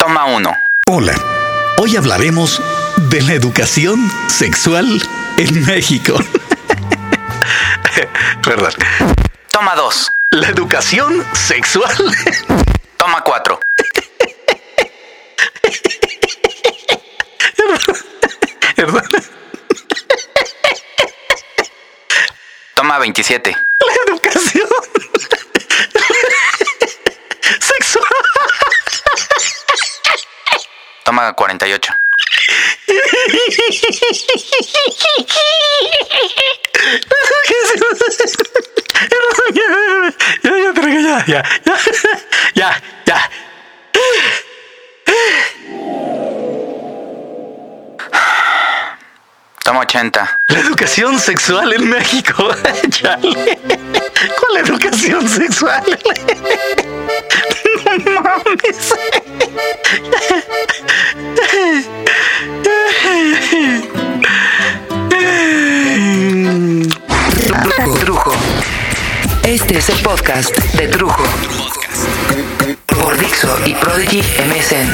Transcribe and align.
Toma 0.00 0.24
1. 0.24 0.50
Hola, 0.86 1.14
hoy 1.76 1.94
hablaremos 1.94 2.58
de 3.10 3.20
la 3.20 3.34
educación 3.34 4.10
sexual 4.30 4.86
en 5.36 5.66
México. 5.66 6.14
Perdón. 8.42 8.72
Toma 9.52 9.74
2. 9.74 10.12
La 10.30 10.48
educación 10.48 11.22
sexual. 11.34 11.94
Toma 12.96 13.22
4. 13.22 13.60
Perdón. 18.74 19.02
Toma 22.74 22.98
27. 23.00 23.54
La 23.54 23.94
educación 24.06 24.66
sexual. 27.60 28.06
Toma 31.10 31.32
48. 31.32 31.92
Ya, 32.86 32.94
ya, 32.94 33.66
ya, 33.66 33.90
ya, 33.90 34.10
ya, 41.74 42.00
ya, 42.54 42.70
ya. 43.06 43.18
Toma 49.64 49.80
80. 49.80 50.40
La 50.46 50.60
educación 50.60 51.18
sexual 51.18 51.72
en 51.72 51.90
México. 51.90 52.54
Chale. 52.90 53.58
¿Cuál 54.38 54.58
educación 54.58 55.28
sexual? 55.28 55.82
No 58.04 58.20
mames. 58.22 58.94
Trujo. 68.00 68.32
Este 69.44 69.78
es 69.78 69.88
el 69.90 69.98
podcast 69.98 70.56
de 70.74 70.88
Trujo. 70.88 71.22
Por 72.86 73.18
Dixo 73.18 73.56
y 73.66 73.74
Prodigy 73.74 74.18
MSN. 74.18 74.88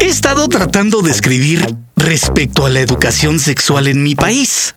He 0.00 0.06
estado 0.06 0.48
tratando 0.48 1.02
de 1.02 1.10
escribir 1.10 1.74
respecto 1.96 2.66
a 2.66 2.70
la 2.70 2.80
educación 2.80 3.38
sexual 3.38 3.88
en 3.88 4.02
mi 4.02 4.14
país. 4.14 4.74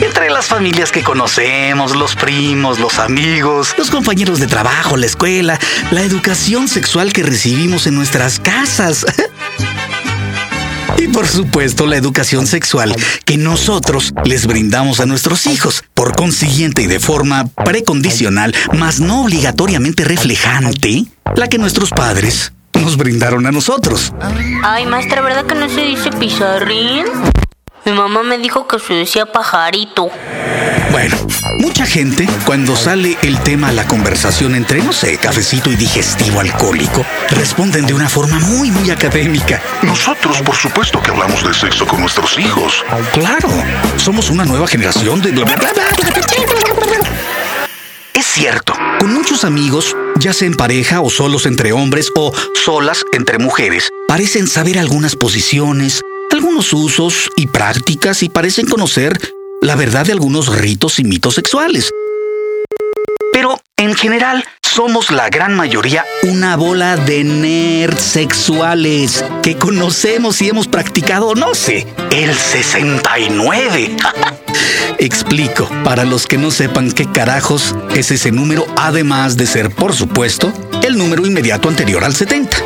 Entre 0.00 0.30
las 0.30 0.46
familias 0.46 0.92
que 0.92 1.02
conocemos, 1.02 1.96
los 1.96 2.16
primos, 2.16 2.78
los 2.78 2.98
amigos, 2.98 3.74
los 3.78 3.90
compañeros 3.90 4.38
de 4.40 4.46
trabajo, 4.46 4.96
la 4.96 5.06
escuela, 5.06 5.58
la 5.90 6.02
educación 6.02 6.68
sexual 6.68 7.12
que 7.12 7.22
recibimos 7.22 7.86
en 7.86 7.94
nuestras 7.94 8.40
casas. 8.40 9.06
Y 10.98 11.08
por 11.08 11.26
supuesto 11.26 11.86
la 11.86 11.96
educación 11.96 12.46
sexual 12.46 12.94
que 13.24 13.38
nosotros 13.38 14.12
les 14.24 14.46
brindamos 14.46 15.00
a 15.00 15.06
nuestros 15.06 15.46
hijos, 15.46 15.82
por 15.94 16.14
consiguiente 16.14 16.82
y 16.82 16.86
de 16.86 17.00
forma 17.00 17.46
precondicional, 17.46 18.54
mas 18.76 19.00
no 19.00 19.22
obligatoriamente 19.22 20.04
reflejante, 20.04 21.04
la 21.36 21.48
que 21.48 21.56
nuestros 21.56 21.88
padres 21.88 22.52
nos 22.74 22.98
brindaron 22.98 23.46
a 23.46 23.50
nosotros. 23.50 24.12
Ay, 24.62 24.84
maestra, 24.84 25.22
¿verdad 25.22 25.46
que 25.46 25.54
no 25.54 25.70
se 25.70 25.80
dice 25.82 26.10
pizarrín? 26.10 27.06
Mi 27.84 27.92
mamá 27.92 28.22
me 28.22 28.38
dijo 28.38 28.66
que 28.66 28.78
se 28.78 28.92
decía 28.92 29.26
pajarito. 29.26 30.10
Bueno, 30.90 31.16
mucha 31.58 31.86
gente, 31.86 32.28
cuando 32.44 32.76
sale 32.76 33.16
el 33.22 33.38
tema 33.40 33.68
a 33.68 33.72
la 33.72 33.86
conversación 33.86 34.54
entre, 34.54 34.82
no 34.82 34.92
sé, 34.92 35.16
cafecito 35.16 35.70
y 35.70 35.76
digestivo 35.76 36.40
alcohólico, 36.40 37.06
responden 37.30 37.86
de 37.86 37.94
una 37.94 38.08
forma 38.08 38.38
muy, 38.40 38.70
muy 38.70 38.90
académica. 38.90 39.62
Nosotros, 39.82 40.42
por 40.42 40.56
supuesto 40.56 41.00
que 41.00 41.10
hablamos 41.10 41.42
de 41.42 41.54
sexo 41.54 41.86
con 41.86 42.00
nuestros 42.00 42.38
hijos. 42.38 42.84
Claro, 43.12 43.48
somos 43.96 44.30
una 44.30 44.44
nueva 44.44 44.66
generación 44.66 45.22
de... 45.22 45.32
bla, 45.32 45.44
bla, 45.44 45.56
bla, 45.56 45.72
bla, 45.72 46.10
bla, 46.10 46.10
bla. 46.10 47.10
Es 48.12 48.26
cierto, 48.26 48.74
con 48.98 49.14
muchos 49.14 49.44
amigos, 49.44 49.96
ya 50.16 50.34
sea 50.34 50.46
en 50.46 50.54
pareja 50.54 51.00
o 51.00 51.08
solos 51.08 51.46
entre 51.46 51.72
hombres 51.72 52.10
o 52.14 52.32
solas 52.54 53.04
entre 53.12 53.38
mujeres, 53.38 53.88
parecen 54.08 54.46
saber 54.46 54.78
algunas 54.78 55.16
posiciones, 55.16 56.02
algunos 56.32 56.72
usos 56.72 57.30
y 57.36 57.46
prácticas 57.46 58.22
y 58.22 58.28
parecen 58.28 58.66
conocer 58.66 59.18
la 59.62 59.74
verdad 59.74 60.06
de 60.06 60.12
algunos 60.12 60.56
ritos 60.56 60.98
y 60.98 61.04
mitos 61.04 61.34
sexuales. 61.34 61.90
Pero, 63.32 63.60
en 63.76 63.94
general, 63.94 64.44
somos 64.62 65.10
la 65.10 65.28
gran 65.28 65.54
mayoría 65.54 66.04
una 66.24 66.56
bola 66.56 66.96
de 66.96 67.24
nerds 67.24 68.02
sexuales 68.02 69.24
que 69.42 69.56
conocemos 69.56 70.40
y 70.42 70.48
hemos 70.48 70.68
practicado, 70.68 71.34
no 71.34 71.54
sé, 71.54 71.86
el 72.10 72.34
69. 72.34 73.96
Explico, 74.98 75.68
para 75.84 76.04
los 76.04 76.26
que 76.26 76.38
no 76.38 76.50
sepan 76.50 76.92
qué 76.92 77.06
carajos 77.10 77.74
es 77.94 78.10
ese 78.10 78.32
número, 78.32 78.66
además 78.76 79.36
de 79.36 79.46
ser, 79.46 79.70
por 79.70 79.94
supuesto, 79.94 80.52
el 80.82 80.98
número 80.98 81.26
inmediato 81.26 81.68
anterior 81.68 82.04
al 82.04 82.14
70. 82.14 82.56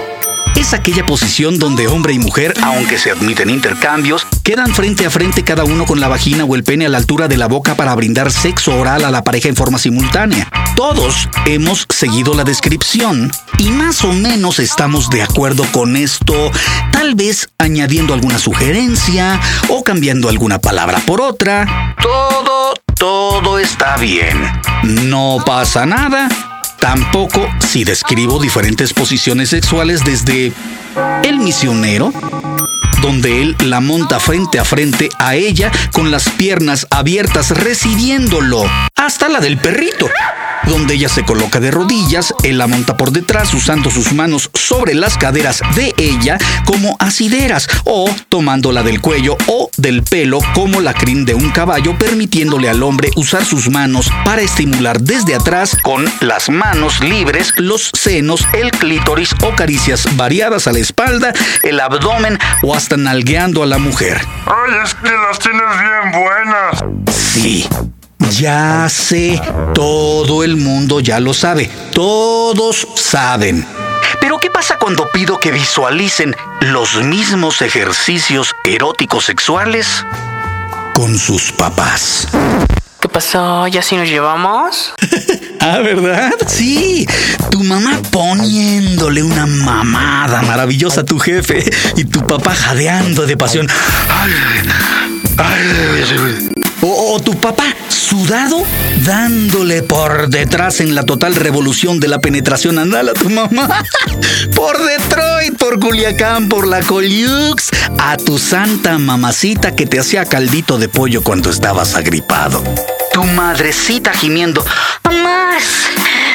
Es 0.56 0.72
aquella 0.72 1.04
posición 1.04 1.58
donde 1.58 1.88
hombre 1.88 2.12
y 2.12 2.20
mujer, 2.20 2.54
aunque 2.62 2.96
se 2.96 3.10
admiten 3.10 3.50
intercambios, 3.50 4.24
quedan 4.44 4.72
frente 4.72 5.04
a 5.04 5.10
frente 5.10 5.42
cada 5.42 5.64
uno 5.64 5.84
con 5.84 5.98
la 5.98 6.06
vagina 6.06 6.44
o 6.44 6.54
el 6.54 6.62
pene 6.62 6.86
a 6.86 6.88
la 6.88 6.98
altura 6.98 7.26
de 7.26 7.36
la 7.36 7.48
boca 7.48 7.74
para 7.74 7.94
brindar 7.96 8.30
sexo 8.30 8.76
oral 8.76 9.04
a 9.04 9.10
la 9.10 9.24
pareja 9.24 9.48
en 9.48 9.56
forma 9.56 9.78
simultánea. 9.78 10.48
Todos 10.76 11.28
hemos 11.46 11.86
seguido 11.88 12.34
la 12.34 12.44
descripción 12.44 13.32
y 13.58 13.70
más 13.70 14.04
o 14.04 14.12
menos 14.12 14.60
estamos 14.60 15.10
de 15.10 15.22
acuerdo 15.22 15.64
con 15.72 15.96
esto, 15.96 16.52
tal 16.92 17.16
vez 17.16 17.48
añadiendo 17.58 18.14
alguna 18.14 18.38
sugerencia 18.38 19.40
o 19.68 19.82
cambiando 19.82 20.28
alguna 20.28 20.60
palabra 20.60 21.00
por 21.00 21.20
otra. 21.20 21.96
Todo, 22.00 22.74
todo 22.96 23.58
está 23.58 23.96
bien. 23.96 24.38
No 24.84 25.38
pasa 25.44 25.84
nada. 25.84 26.28
Tampoco 26.78 27.48
si 27.60 27.84
describo 27.84 28.40
diferentes 28.40 28.92
posiciones 28.92 29.50
sexuales 29.50 30.04
desde 30.04 30.52
el 31.22 31.38
misionero, 31.38 32.12
donde 33.02 33.42
él 33.42 33.56
la 33.64 33.80
monta 33.80 34.20
frente 34.20 34.58
a 34.58 34.64
frente 34.64 35.08
a 35.18 35.34
ella 35.34 35.70
con 35.92 36.10
las 36.10 36.28
piernas 36.30 36.86
abiertas 36.90 37.50
recibiéndolo, 37.50 38.64
hasta 38.96 39.28
la 39.28 39.40
del 39.40 39.58
perrito, 39.58 40.08
donde 40.66 40.94
ella 40.94 41.08
se 41.08 41.24
coloca 41.24 41.60
de 41.60 41.70
rodillas, 41.70 42.34
él 42.42 42.58
la 42.58 42.66
monta 42.66 42.96
por 42.96 43.10
detrás 43.10 43.52
usando 43.54 43.90
sus 43.90 44.12
manos 44.12 44.50
sobre 44.54 44.94
las 44.94 45.16
caderas 45.18 45.60
de 45.74 45.94
ella 45.98 46.38
como 46.64 46.96
asideras 46.98 47.68
o 47.84 48.10
tomándola 48.28 48.82
del 48.82 49.00
cuello 49.00 49.36
o 49.46 49.70
del 49.76 50.02
pelo 50.02 50.38
como 50.54 50.80
la 50.80 50.94
crin 50.94 51.24
de 51.24 51.34
un 51.34 51.50
caballo, 51.50 51.96
permitiéndole 51.98 52.68
al 52.68 52.82
hombre 52.82 53.10
usar 53.16 53.44
sus 53.44 53.70
manos 53.70 54.10
para 54.24 54.42
estimular 54.42 55.00
desde 55.00 55.34
atrás 55.34 55.76
con 55.82 56.04
las 56.20 56.48
manos 56.48 57.00
libres 57.00 57.52
los 57.56 57.90
senos, 57.94 58.46
el 58.52 58.70
clítoris 58.70 59.34
o 59.42 59.54
caricias 59.54 60.16
variadas 60.16 60.66
a 60.66 60.72
la 60.72 60.78
espalda, 60.78 61.32
el 61.62 61.80
abdomen 61.80 62.38
o 62.62 62.74
hasta 62.74 62.96
nalgueando 62.96 63.62
a 63.62 63.66
la 63.66 63.78
mujer. 63.78 64.20
Ay, 64.46 64.72
es 64.84 64.94
que 64.94 65.10
las 65.10 65.38
tienes 65.38 65.62
bien 65.80 66.22
buenas. 66.22 66.84
Sí, 67.14 67.68
ya 68.18 68.88
sé, 68.88 69.40
todo 69.74 70.44
el 70.44 70.56
mundo 70.56 71.00
ya 71.00 71.20
lo 71.20 71.34
sabe, 71.34 71.70
todos 71.92 72.86
saben. 72.96 73.66
Pero 74.20 74.38
¿qué 74.38 74.50
pasa 74.50 74.78
cuando 74.78 75.10
pido 75.12 75.38
que 75.38 75.50
visualicen 75.50 76.34
los 76.60 77.02
mismos 77.02 77.62
ejercicios 77.62 78.54
eróticos 78.64 79.24
sexuales 79.24 80.04
con 80.94 81.18
sus 81.18 81.52
papás? 81.52 82.28
¿Qué 83.00 83.08
pasó? 83.08 83.66
¿Ya 83.66 83.82
si 83.82 83.96
nos 83.96 84.08
llevamos? 84.08 84.94
Ah, 85.66 85.78
¿verdad? 85.78 86.30
Sí, 86.46 87.06
tu 87.50 87.64
mamá 87.64 87.98
poniéndole 88.10 89.22
una 89.22 89.46
mamada 89.46 90.42
maravillosa 90.42 91.00
a 91.00 91.04
tu 91.06 91.18
jefe 91.18 91.64
y 91.96 92.04
tu 92.04 92.20
papá 92.26 92.54
jadeando 92.54 93.24
de 93.24 93.34
pasión. 93.38 93.66
O, 96.86 97.18
tu 97.18 97.32
papá 97.40 97.64
sudado 97.88 98.62
dándole 99.06 99.82
por 99.82 100.28
detrás 100.28 100.80
en 100.80 100.94
la 100.94 101.04
total 101.04 101.34
revolución 101.34 101.98
de 101.98 102.08
la 102.08 102.18
penetración 102.18 102.78
anal 102.78 103.08
a 103.08 103.14
tu 103.14 103.30
mamá. 103.30 103.82
Por 104.54 104.76
Detroit, 104.84 105.56
por 105.56 105.80
Culiacán, 105.80 106.48
por 106.48 106.66
la 106.66 106.82
Coliux, 106.82 107.70
a 107.98 108.16
tu 108.18 108.38
santa 108.38 108.98
mamacita 108.98 109.74
que 109.74 109.86
te 109.86 109.98
hacía 109.98 110.26
caldito 110.26 110.78
de 110.78 110.88
pollo 110.88 111.22
cuando 111.22 111.50
estabas 111.50 111.94
agripado. 111.94 112.62
Tu 113.12 113.24
madrecita 113.24 114.12
gimiendo. 114.12 114.64
¡Más! 115.04 115.64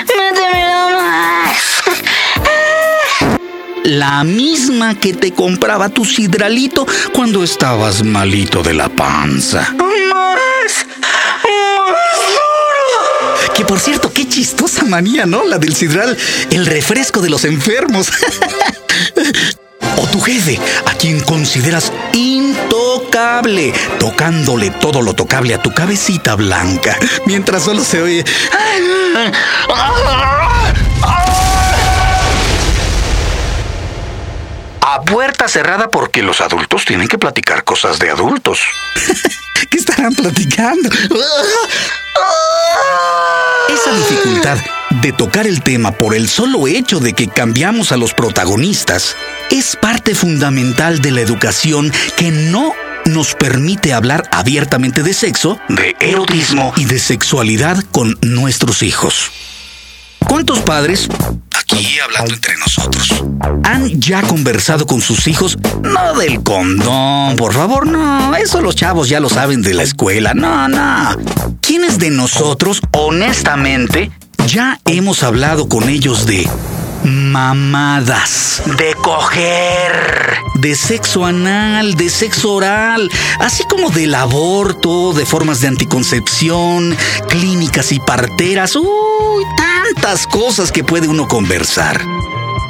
¡Métemelo 0.07 0.89
más! 0.97 1.59
La 3.83 4.23
misma 4.23 4.95
que 4.95 5.13
te 5.13 5.33
compraba 5.33 5.89
tu 5.89 6.05
sidralito 6.05 6.85
cuando 7.13 7.43
estabas 7.43 8.03
malito 8.03 8.61
de 8.61 8.73
la 8.73 8.89
panza. 8.89 9.73
¡Más! 9.77 10.85
¡Más 11.01 12.19
duro! 12.35 13.39
Que 13.59 13.65
por 13.65 13.81
cierto, 13.81 14.13
qué 14.13 14.25
chistosa 14.25 14.85
manía, 14.85 15.25
¿no? 15.25 15.43
La 15.43 15.57
del 15.57 15.75
sidral, 15.75 16.17
el 16.49 16.65
refresco 16.65 17.19
de 17.19 17.29
los 17.29 17.43
enfermos. 17.43 18.09
o 19.97 20.07
tu 20.07 20.21
jefe, 20.21 20.57
a 20.85 20.93
quien 20.93 21.19
consideras 21.19 21.91
intocable, 22.13 23.73
tocándole 23.99 24.69
todo 24.69 25.01
lo 25.01 25.13
tocable 25.13 25.53
a 25.53 25.61
tu 25.61 25.73
cabecita 25.73 26.35
blanca, 26.35 26.97
mientras 27.25 27.63
solo 27.63 27.83
se 27.83 28.01
oye... 28.01 28.25
A 34.79 35.01
puerta 35.01 35.49
cerrada 35.49 35.89
porque 35.89 36.23
los 36.23 36.39
adultos 36.39 36.85
tienen 36.85 37.09
que 37.09 37.17
platicar 37.17 37.65
cosas 37.65 37.99
de 37.99 38.09
adultos. 38.09 38.61
¿Qué 39.69 39.77
estarán 39.77 40.13
platicando? 40.13 40.89
Esa 43.69 43.95
dificultad 43.95 44.57
de 45.01 45.11
tocar 45.11 45.45
el 45.45 45.61
tema 45.61 45.91
por 45.91 46.15
el 46.15 46.27
solo 46.27 46.67
hecho 46.67 46.99
de 46.99 47.13
que 47.13 47.27
cambiamos 47.27 47.91
a 47.91 47.97
los 47.97 48.15
protagonistas 48.15 49.15
es 49.51 49.75
parte 49.75 50.15
fundamental 50.15 50.99
de 51.01 51.11
la 51.11 51.21
educación 51.21 51.91
que 52.17 52.31
no 52.31 52.73
nos 53.05 53.35
permite 53.35 53.93
hablar 53.93 54.27
abiertamente 54.31 55.03
de 55.03 55.13
sexo, 55.13 55.59
de 55.69 55.95
erotismo 55.99 56.73
y 56.77 56.85
de 56.85 56.97
sexualidad 56.97 57.83
con 57.91 58.17
nuestros 58.21 58.81
hijos. 58.81 59.31
¿Cuántos 60.27 60.59
padres, 60.59 61.07
aquí 61.71 61.99
hablando 61.99 62.33
entre 62.33 62.57
nosotros, 62.57 63.23
han 63.63 64.01
ya 64.01 64.21
conversado 64.23 64.87
con 64.87 65.01
sus 65.01 65.27
hijos? 65.27 65.57
No 65.83 66.17
del 66.17 66.41
condón, 66.41 67.35
por 67.35 67.53
favor, 67.53 67.85
no. 67.85 68.35
Eso 68.35 68.61
los 68.61 68.75
chavos 68.75 69.07
ya 69.09 69.19
lo 69.19 69.29
saben 69.29 69.61
de 69.61 69.73
la 69.73 69.83
escuela. 69.83 70.33
No, 70.33 70.67
no. 70.67 71.15
¿Quiénes 71.61 71.99
de 71.99 72.09
nosotros, 72.09 72.81
honestamente, 72.91 74.11
ya 74.47 74.79
hemos 74.85 75.21
hablado 75.21 75.69
con 75.69 75.89
ellos 75.89 76.25
de 76.25 76.49
mamadas, 77.03 78.61
de 78.77 78.93
coger, 78.95 79.91
de 80.55 80.75
sexo 80.75 81.25
anal, 81.25 81.95
de 81.95 82.09
sexo 82.09 82.53
oral, 82.53 83.09
así 83.39 83.63
como 83.65 83.89
del 83.89 84.15
aborto, 84.15 85.13
de 85.13 85.25
formas 85.25 85.61
de 85.61 85.67
anticoncepción, 85.67 86.95
clínicas 87.27 87.91
y 87.91 87.99
parteras, 87.99 88.75
uy, 88.75 89.43
tantas 89.57 90.27
cosas 90.27 90.71
que 90.71 90.83
puede 90.83 91.07
uno 91.07 91.27
conversar. 91.27 92.01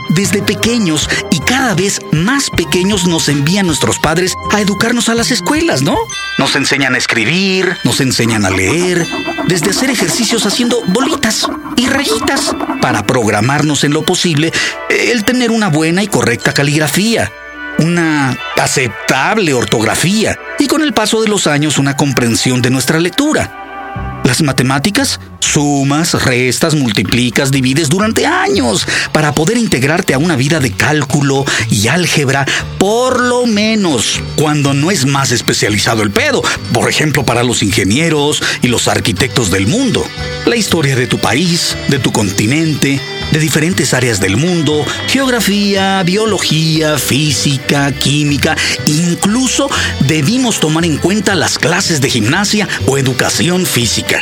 Desde 0.09 0.41
pequeños 0.41 1.07
y 1.31 1.39
cada 1.39 1.75
vez 1.75 2.00
más 2.11 2.50
pequeños 2.50 3.06
nos 3.07 3.29
envían 3.29 3.67
nuestros 3.67 4.00
padres 4.00 4.33
a 4.51 4.59
educarnos 4.59 5.07
a 5.07 5.15
las 5.15 5.31
escuelas, 5.31 5.81
¿no? 5.81 5.97
Nos 6.38 6.56
enseñan 6.56 6.95
a 6.95 6.97
escribir, 6.97 7.77
nos 7.83 8.01
enseñan 8.01 8.45
a 8.45 8.50
leer, 8.50 9.06
desde 9.47 9.69
hacer 9.69 9.89
ejercicios 9.89 10.45
haciendo 10.45 10.81
bolitas 10.88 11.47
y 11.75 11.88
rayitas 11.88 12.56
para 12.81 13.06
programarnos 13.06 13.83
en 13.83 13.94
lo 13.94 14.03
posible 14.03 14.51
el 14.89 15.23
tener 15.25 15.51
una 15.51 15.69
buena 15.69 16.01
y 16.01 16.07
correcta 16.07 16.53
caligrafía, 16.53 17.31
una 17.77 18.38
aceptable 18.57 19.53
ortografía 19.53 20.38
y 20.57 20.67
con 20.67 20.81
el 20.81 20.94
paso 20.94 21.21
de 21.21 21.29
los 21.29 21.47
años 21.47 21.77
una 21.77 21.95
comprensión 21.95 22.61
de 22.61 22.71
nuestra 22.71 23.00
lectura. 23.00 24.21
Las 24.23 24.41
matemáticas, 24.41 25.19
sumas, 25.39 26.13
restas, 26.24 26.75
multiplicas, 26.75 27.51
divides 27.51 27.89
durante 27.89 28.25
años 28.25 28.86
para 29.12 29.33
poder 29.33 29.57
integrarte 29.57 30.13
a 30.13 30.18
una 30.18 30.36
vida 30.36 30.59
de 30.59 30.71
cálculo 30.71 31.45
y 31.69 31.88
álgebra, 31.88 32.45
por 32.77 33.19
lo 33.19 33.45
menos 33.45 34.21
cuando 34.36 34.74
no 34.74 34.91
es 34.91 35.06
más 35.06 35.31
especializado 35.31 36.03
el 36.03 36.12
pedo, 36.12 36.44
por 36.74 36.89
ejemplo 36.89 37.25
para 37.25 37.44
los 37.44 37.63
ingenieros 37.63 38.41
y 38.62 38.68
los 38.68 38.88
arquitectos 38.88 39.51
del 39.51 39.68
mundo. 39.68 40.06
La 40.45 40.56
historia 40.56 40.95
de 40.95 41.07
tu 41.07 41.18
país, 41.19 41.75
de 41.88 42.00
tu 42.00 42.12
continente, 42.12 43.00
de 43.31 43.39
diferentes 43.39 43.94
áreas 43.94 44.19
del 44.19 44.38
mundo, 44.38 44.85
geografía, 45.07 46.01
biología, 46.03 46.97
física, 46.97 47.92
química, 47.92 48.56
incluso 48.85 49.69
debimos 50.07 50.59
tomar 50.59 50.85
en 50.85 50.97
cuenta 50.97 51.35
las 51.35 51.57
clases 51.57 52.01
de 52.01 52.09
gimnasia 52.09 52.68
o 52.85 52.97
educación 52.97 53.65
física. 53.65 54.19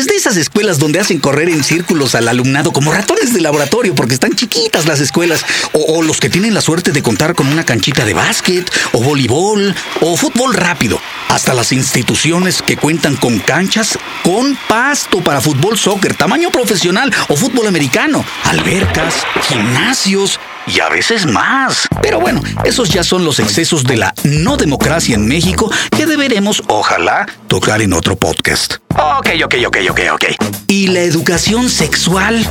Desde 0.00 0.16
esas 0.16 0.38
escuelas 0.38 0.78
donde 0.78 0.98
hacen 0.98 1.18
correr 1.18 1.50
en 1.50 1.62
círculos 1.62 2.14
al 2.14 2.26
alumnado 2.26 2.72
como 2.72 2.90
ratones 2.90 3.34
de 3.34 3.42
laboratorio 3.42 3.94
porque 3.94 4.14
están 4.14 4.32
chiquitas 4.32 4.86
las 4.86 4.98
escuelas, 4.98 5.44
o, 5.74 5.98
o, 5.98 6.02
los 6.02 6.20
que 6.20 6.30
tienen 6.30 6.54
la 6.54 6.62
suerte 6.62 6.90
de 6.90 7.02
contar 7.02 7.34
con 7.34 7.48
una 7.48 7.66
canchita 7.66 8.06
de 8.06 8.14
básquet, 8.14 8.72
o 8.92 9.02
voleibol, 9.02 9.74
o 10.00 10.16
fútbol 10.16 10.54
rápido, 10.54 10.98
hasta 11.28 11.52
las 11.52 11.70
instituciones 11.72 12.62
que 12.62 12.78
cuentan 12.78 13.14
con 13.16 13.40
canchas 13.40 13.98
con 14.22 14.56
pasto 14.70 15.22
para 15.22 15.42
fútbol, 15.42 15.76
soccer, 15.76 16.14
tamaño 16.14 16.50
profesional 16.50 17.12
o 17.28 17.36
fútbol 17.36 17.66
americano, 17.66 18.24
albercas, 18.44 19.16
gimnasios, 19.48 20.40
y 20.66 20.80
a 20.80 20.88
veces 20.88 21.26
más. 21.26 21.88
Pero 22.02 22.20
bueno, 22.20 22.42
esos 22.64 22.90
ya 22.90 23.04
son 23.04 23.24
los 23.24 23.38
excesos 23.40 23.84
de 23.84 23.96
la 23.96 24.14
no 24.24 24.56
democracia 24.56 25.14
en 25.14 25.26
México 25.26 25.70
que 25.96 26.06
deberemos, 26.06 26.62
ojalá, 26.68 27.26
tocar 27.48 27.82
en 27.82 27.92
otro 27.92 28.16
podcast. 28.16 28.76
Ok, 28.96 29.28
ok, 29.44 29.54
ok, 29.66 29.76
ok, 29.90 30.00
ok. 30.12 30.24
¿Y 30.66 30.88
la 30.88 31.00
educación 31.00 31.68
sexual? 31.68 32.46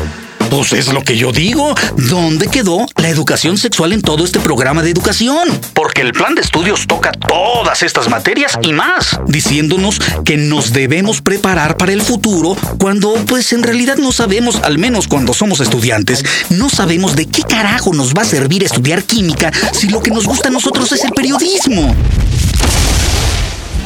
Pues 0.49 0.73
es 0.73 0.91
lo 0.91 1.03
que 1.03 1.17
yo 1.17 1.31
digo. 1.31 1.75
¿Dónde 1.95 2.47
quedó 2.47 2.85
la 2.97 3.09
educación 3.09 3.57
sexual 3.57 3.93
en 3.93 4.01
todo 4.01 4.25
este 4.25 4.39
programa 4.39 4.81
de 4.81 4.89
educación? 4.89 5.47
Porque 5.73 6.01
el 6.01 6.13
plan 6.13 6.35
de 6.35 6.41
estudios 6.41 6.87
toca 6.87 7.11
todas 7.11 7.83
estas 7.83 8.09
materias 8.09 8.57
y 8.61 8.73
más, 8.73 9.19
diciéndonos 9.27 9.99
que 10.25 10.37
nos 10.37 10.73
debemos 10.73 11.21
preparar 11.21 11.77
para 11.77 11.93
el 11.93 12.01
futuro 12.01 12.55
cuando 12.79 13.13
pues 13.27 13.53
en 13.53 13.63
realidad 13.63 13.97
no 13.97 14.11
sabemos, 14.11 14.59
al 14.63 14.77
menos 14.77 15.07
cuando 15.07 15.33
somos 15.33 15.59
estudiantes, 15.59 16.23
no 16.49 16.69
sabemos 16.69 17.15
de 17.15 17.25
qué 17.27 17.43
carajo 17.43 17.93
nos 17.93 18.13
va 18.13 18.23
a 18.23 18.25
servir 18.25 18.63
estudiar 18.63 19.03
química 19.03 19.51
si 19.71 19.89
lo 19.89 20.01
que 20.01 20.11
nos 20.11 20.25
gusta 20.25 20.49
a 20.49 20.51
nosotros 20.51 20.91
es 20.91 21.03
el 21.03 21.11
periodismo 21.11 21.95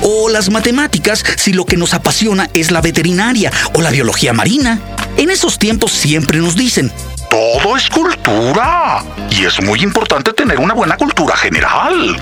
o 0.03 0.29
las 0.29 0.49
matemáticas 0.49 1.23
si 1.37 1.53
lo 1.53 1.65
que 1.65 1.77
nos 1.77 1.93
apasiona 1.93 2.49
es 2.53 2.71
la 2.71 2.81
veterinaria 2.81 3.51
o 3.73 3.81
la 3.81 3.89
biología 3.89 4.33
marina. 4.33 4.79
En 5.17 5.29
esos 5.29 5.59
tiempos 5.59 5.91
siempre 5.91 6.39
nos 6.39 6.55
dicen, 6.55 6.91
todo 7.29 7.77
es 7.77 7.89
cultura. 7.89 9.03
Y 9.29 9.45
es 9.45 9.61
muy 9.61 9.81
importante 9.81 10.33
tener 10.33 10.59
una 10.59 10.73
buena 10.73 10.97
cultura 10.97 11.35
general. 11.35 12.17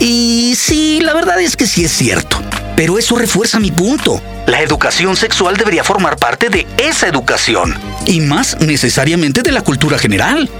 Y 0.00 0.54
sí, 0.56 1.00
la 1.00 1.14
verdad 1.14 1.40
es 1.40 1.56
que 1.56 1.66
sí 1.66 1.84
es 1.84 1.92
cierto. 1.92 2.36
Pero 2.76 2.98
eso 2.98 3.16
refuerza 3.16 3.60
mi 3.60 3.70
punto. 3.70 4.20
La 4.46 4.60
educación 4.60 5.16
sexual 5.16 5.56
debería 5.56 5.84
formar 5.84 6.16
parte 6.16 6.48
de 6.48 6.66
esa 6.78 7.06
educación. 7.06 7.78
Y 8.06 8.20
más 8.20 8.58
necesariamente 8.60 9.42
de 9.42 9.52
la 9.52 9.62
cultura 9.62 9.98
general. 9.98 10.50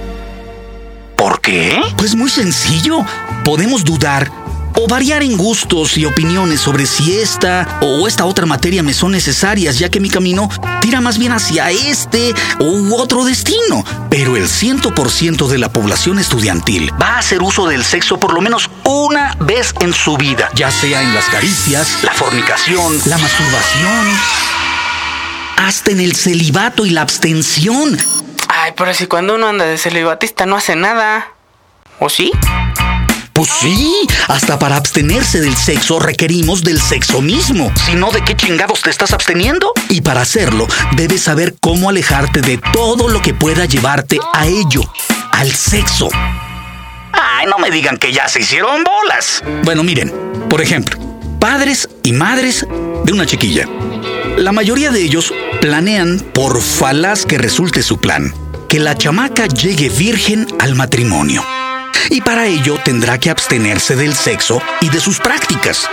¿Por 1.17 1.41
qué? 1.41 1.81
Pues 1.97 2.15
muy 2.15 2.31
sencillo. 2.31 3.05
Podemos 3.45 3.85
dudar 3.85 4.31
o 4.75 4.87
variar 4.89 5.23
en 5.23 5.37
gustos 5.37 5.97
y 5.97 6.05
opiniones 6.05 6.61
sobre 6.61 6.87
si 6.87 7.19
esta 7.19 7.79
o 7.81 8.07
esta 8.07 8.25
otra 8.25 8.47
materia 8.47 8.83
me 8.83 8.95
son 8.95 9.13
necesarias, 9.13 9.79
ya 9.79 9.89
que 9.89 10.01
mi 10.01 10.09
camino 10.11 10.49
tira 10.81 11.01
más 11.01 11.19
bien 11.19 11.33
hacia 11.33 11.71
este 11.71 12.35
u 12.59 12.95
otro 12.95 13.25
destino. 13.25 13.85
Pero 14.11 14.37
el 14.37 14.45
100% 14.45 15.49
de 15.49 15.59
la 15.59 15.71
población 15.71 16.19
estudiantil 16.19 16.91
va 17.01 17.17
a 17.17 17.19
hacer 17.19 17.43
uso 17.43 17.67
del 17.67 17.85
sexo 17.85 18.19
por 18.19 18.33
lo 18.33 18.41
menos 18.41 18.71
una 18.85 19.37
vez 19.41 19.75
en 19.81 19.93
su 19.93 20.17
vida, 20.17 20.51
ya 20.55 20.71
sea 20.71 21.03
en 21.03 21.15
las 21.15 21.27
caricias, 21.27 21.99
la 22.03 22.13
fornicación, 22.13 23.01
la 23.07 23.19
masturbación, 23.19 24.07
hasta 25.57 25.91
en 25.91 26.01
el 26.01 26.17
celibato 26.17 26.87
y 26.87 26.91
la 26.91 27.03
abstención. 27.03 27.99
Ay, 28.49 28.73
pero 28.77 28.93
si 28.95 29.07
cuando 29.07 29.35
uno 29.35 29.49
anda 29.49 29.65
de 29.65 29.79
celibatista 29.79 30.47
no 30.47 30.57
hace 30.57 30.77
nada. 30.77 31.29
¿O 31.99 32.09
sí? 32.09 32.33
Pues 33.43 33.55
sí, 33.59 34.07
hasta 34.29 34.57
para 34.57 34.77
abstenerse 34.77 35.41
del 35.41 35.57
sexo 35.57 35.99
requerimos 35.99 36.63
del 36.63 36.81
sexo 36.81 37.21
mismo. 37.21 37.73
Si 37.85 37.97
no, 37.97 38.13
¿de 38.13 38.23
qué 38.23 38.37
chingados 38.37 38.83
te 38.83 38.91
estás 38.91 39.13
absteniendo? 39.13 39.73
Y 39.89 40.03
para 40.03 40.21
hacerlo, 40.21 40.69
debes 40.93 41.23
saber 41.23 41.57
cómo 41.59 41.91
alejarte 41.91 42.41
de 42.41 42.61
todo 42.73 43.09
lo 43.09 43.21
que 43.21 43.35
pueda 43.35 43.65
llevarte 43.65 44.21
a 44.33 44.47
ello, 44.47 44.83
al 45.33 45.51
sexo. 45.51 46.09
Ay, 47.13 47.47
no 47.49 47.59
me 47.59 47.73
digan 47.73 47.97
que 47.97 48.13
ya 48.13 48.29
se 48.29 48.43
hicieron 48.43 48.85
bolas. 48.85 49.43
Bueno, 49.65 49.83
miren, 49.83 50.13
por 50.49 50.63
ejemplo, 50.63 50.97
padres 51.41 51.89
y 52.05 52.13
madres 52.13 52.65
de 53.05 53.13
una 53.13 53.27
chiquilla. 53.27 53.69
La 54.37 54.53
mayoría 54.53 54.93
de 54.93 55.03
ellos 55.03 55.35
planean, 55.61 56.21
por 56.33 56.63
falaz 56.63 57.27
que 57.27 57.39
resulte 57.39 57.83
su 57.83 57.99
plan, 57.99 58.33
que 58.69 58.79
la 58.79 58.97
chamaca 58.97 59.49
llegue 59.49 59.89
virgen 59.89 60.47
al 60.61 60.77
matrimonio 60.77 61.43
y 62.13 62.21
para 62.21 62.47
ello 62.47 62.79
tendrá 62.85 63.19
que 63.19 63.31
abstenerse 63.31 63.97
del 63.97 64.15
sexo 64.15 64.61
y 64.83 64.91
de 64.91 65.01
sus 65.01 65.19
prácticas. 65.19 65.89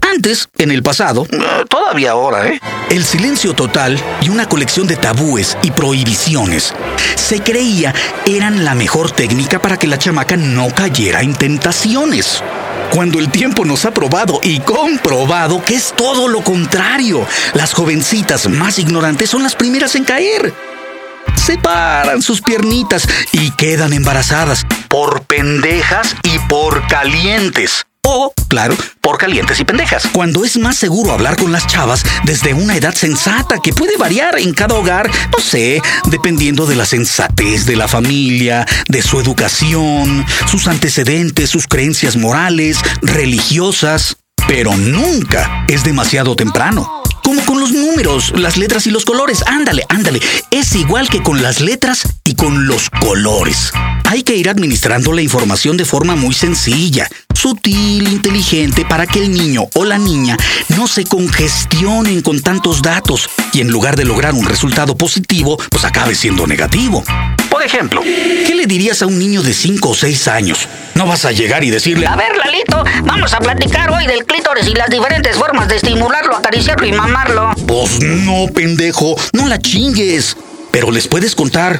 Antes, 0.00 0.48
en 0.56 0.70
el 0.70 0.82
pasado, 0.82 1.26
todavía 1.68 2.12
ahora, 2.12 2.48
¿eh? 2.48 2.60
El 2.88 3.04
silencio 3.04 3.54
total 3.54 4.00
y 4.22 4.30
una 4.30 4.48
colección 4.48 4.86
de 4.86 4.96
tabúes 4.96 5.58
y 5.62 5.70
prohibiciones 5.72 6.74
se 7.16 7.42
creía 7.42 7.94
eran 8.24 8.64
la 8.64 8.74
mejor 8.74 9.10
técnica 9.10 9.60
para 9.60 9.76
que 9.76 9.86
la 9.86 9.98
chamaca 9.98 10.36
no 10.38 10.68
cayera 10.74 11.20
en 11.20 11.34
tentaciones. 11.34 12.42
Cuando 12.94 13.18
el 13.18 13.30
tiempo 13.30 13.66
nos 13.66 13.84
ha 13.84 13.92
probado 13.92 14.40
y 14.42 14.60
comprobado 14.60 15.62
que 15.62 15.74
es 15.74 15.92
todo 15.96 16.28
lo 16.28 16.42
contrario. 16.42 17.26
Las 17.52 17.74
jovencitas 17.74 18.48
más 18.48 18.78
ignorantes 18.78 19.28
son 19.28 19.42
las 19.42 19.54
primeras 19.54 19.94
en 19.96 20.04
caer. 20.04 20.71
Separan 21.34 22.22
sus 22.22 22.40
piernitas 22.40 23.08
y 23.32 23.50
quedan 23.52 23.92
embarazadas 23.92 24.64
por 24.88 25.22
pendejas 25.24 26.14
y 26.22 26.38
por 26.48 26.86
calientes. 26.86 27.84
O, 28.04 28.32
claro, 28.48 28.76
por 29.00 29.16
calientes 29.16 29.60
y 29.60 29.64
pendejas. 29.64 30.08
Cuando 30.12 30.44
es 30.44 30.58
más 30.58 30.76
seguro 30.76 31.12
hablar 31.12 31.36
con 31.36 31.52
las 31.52 31.68
chavas 31.68 32.02
desde 32.24 32.52
una 32.52 32.76
edad 32.76 32.94
sensata 32.94 33.58
que 33.62 33.72
puede 33.72 33.96
variar 33.96 34.40
en 34.40 34.54
cada 34.54 34.74
hogar, 34.74 35.08
no 35.32 35.38
sé, 35.38 35.80
dependiendo 36.10 36.66
de 36.66 36.74
la 36.74 36.84
sensatez 36.84 37.64
de 37.64 37.76
la 37.76 37.86
familia, 37.86 38.66
de 38.88 39.02
su 39.02 39.20
educación, 39.20 40.26
sus 40.46 40.66
antecedentes, 40.66 41.50
sus 41.50 41.68
creencias 41.68 42.16
morales, 42.16 42.78
religiosas. 43.02 44.16
Pero 44.48 44.76
nunca 44.76 45.64
es 45.68 45.84
demasiado 45.84 46.34
temprano. 46.34 47.02
Como 47.22 47.44
con 47.44 47.60
los 47.60 47.72
números, 47.72 48.32
las 48.36 48.56
letras 48.56 48.86
y 48.86 48.90
los 48.90 49.04
colores. 49.04 49.42
Ándale, 49.46 49.84
ándale. 49.88 50.20
Es 50.50 50.74
igual 50.74 51.08
que 51.08 51.22
con 51.22 51.42
las 51.42 51.60
letras 51.60 52.02
y 52.24 52.34
con 52.34 52.66
los 52.66 52.90
colores. 52.90 53.72
Hay 54.04 54.22
que 54.22 54.36
ir 54.36 54.48
administrando 54.48 55.12
la 55.12 55.22
información 55.22 55.76
de 55.76 55.84
forma 55.84 56.16
muy 56.16 56.34
sencilla, 56.34 57.08
sutil, 57.34 58.08
inteligente, 58.08 58.84
para 58.84 59.06
que 59.06 59.20
el 59.20 59.32
niño 59.32 59.68
o 59.74 59.84
la 59.84 59.98
niña 59.98 60.36
no 60.76 60.86
se 60.86 61.04
congestionen 61.04 62.20
con 62.22 62.40
tantos 62.42 62.82
datos 62.82 63.30
y 63.52 63.60
en 63.60 63.70
lugar 63.70 63.96
de 63.96 64.04
lograr 64.04 64.34
un 64.34 64.44
resultado 64.44 64.96
positivo, 64.96 65.58
pues 65.70 65.84
acabe 65.84 66.14
siendo 66.14 66.46
negativo. 66.46 67.04
Por 67.52 67.62
ejemplo, 67.62 68.00
¿qué 68.00 68.54
le 68.56 68.66
dirías 68.66 69.02
a 69.02 69.06
un 69.06 69.18
niño 69.18 69.42
de 69.42 69.52
5 69.52 69.90
o 69.90 69.94
6 69.94 70.28
años? 70.28 70.66
No 70.94 71.04
vas 71.04 71.26
a 71.26 71.32
llegar 71.32 71.62
y 71.62 71.70
decirle, 71.70 72.06
A 72.06 72.16
ver, 72.16 72.34
Lalito, 72.34 72.82
vamos 73.04 73.34
a 73.34 73.40
platicar 73.40 73.90
hoy 73.90 74.06
del 74.06 74.24
clítoris 74.24 74.66
y 74.66 74.74
las 74.74 74.88
diferentes 74.88 75.36
formas 75.36 75.68
de 75.68 75.76
estimularlo, 75.76 76.34
acariciarlo 76.34 76.86
y 76.86 76.92
mamarlo. 76.92 77.50
Pues 77.66 78.00
no, 78.00 78.46
pendejo, 78.54 79.14
no 79.34 79.46
la 79.48 79.58
chingues. 79.58 80.34
Pero 80.70 80.90
les 80.90 81.06
puedes 81.06 81.34
contar, 81.34 81.78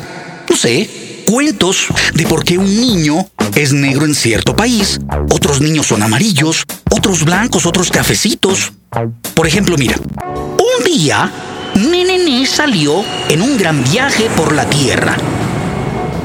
no 0.51 0.57
sé, 0.57 1.25
cuentos 1.27 1.87
de 2.13 2.27
por 2.27 2.45
qué 2.45 2.59
un 2.59 2.67
niño 2.67 3.27
es 3.55 3.73
negro 3.73 4.05
en 4.05 4.15
cierto 4.15 4.55
país, 4.55 5.01
otros 5.31 5.63
niños 5.63 5.87
son 5.87 6.03
amarillos, 6.03 6.65
otros 6.91 7.25
blancos, 7.25 7.65
otros 7.65 7.91
cafecitos. 7.91 8.73
Por 9.35 9.47
ejemplo, 9.47 9.77
mira, 9.79 9.97
un 10.27 10.85
día, 10.85 11.33
Nenené 11.75 12.47
salió 12.47 13.03
en 13.31 13.41
un 13.41 13.57
gran 13.57 13.83
viaje 13.83 14.29
por 14.37 14.53
la 14.53 14.69
Tierra. 14.69 15.17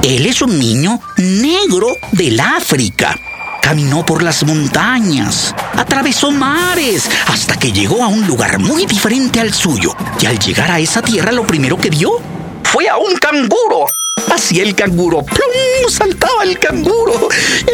Él 0.08 0.26
es 0.26 0.42
un 0.42 0.58
niño 0.58 1.02
negro 1.18 1.98
del 2.14 2.40
África. 2.40 3.20
Caminó 3.62 4.06
por 4.06 4.24
las 4.24 4.46
montañas, 4.46 5.54
atravesó 5.76 6.32
mares, 6.32 7.10
hasta 7.28 7.60
que 7.60 7.74
llegó 7.74 8.02
a 8.02 8.08
un 8.08 8.26
lugar 8.26 8.58
muy 8.58 8.86
diferente 8.86 9.42
al 9.42 9.54
suyo. 9.54 9.94
Y 10.22 10.26
al 10.26 10.40
llegar 10.40 10.72
a 10.72 10.80
esa 10.80 11.02
tierra, 11.02 11.34
lo 11.34 11.46
primero 11.46 11.76
que 11.76 11.90
vio 11.90 12.22
fue 12.64 12.88
a 12.88 12.96
un 12.96 13.18
canguro. 13.18 13.86
Así 14.34 14.62
el 14.62 14.76
canguro, 14.76 15.24
¡plum! 15.24 15.90
saltaba 15.90 16.44
el 16.44 16.58
canguro. 16.58 17.28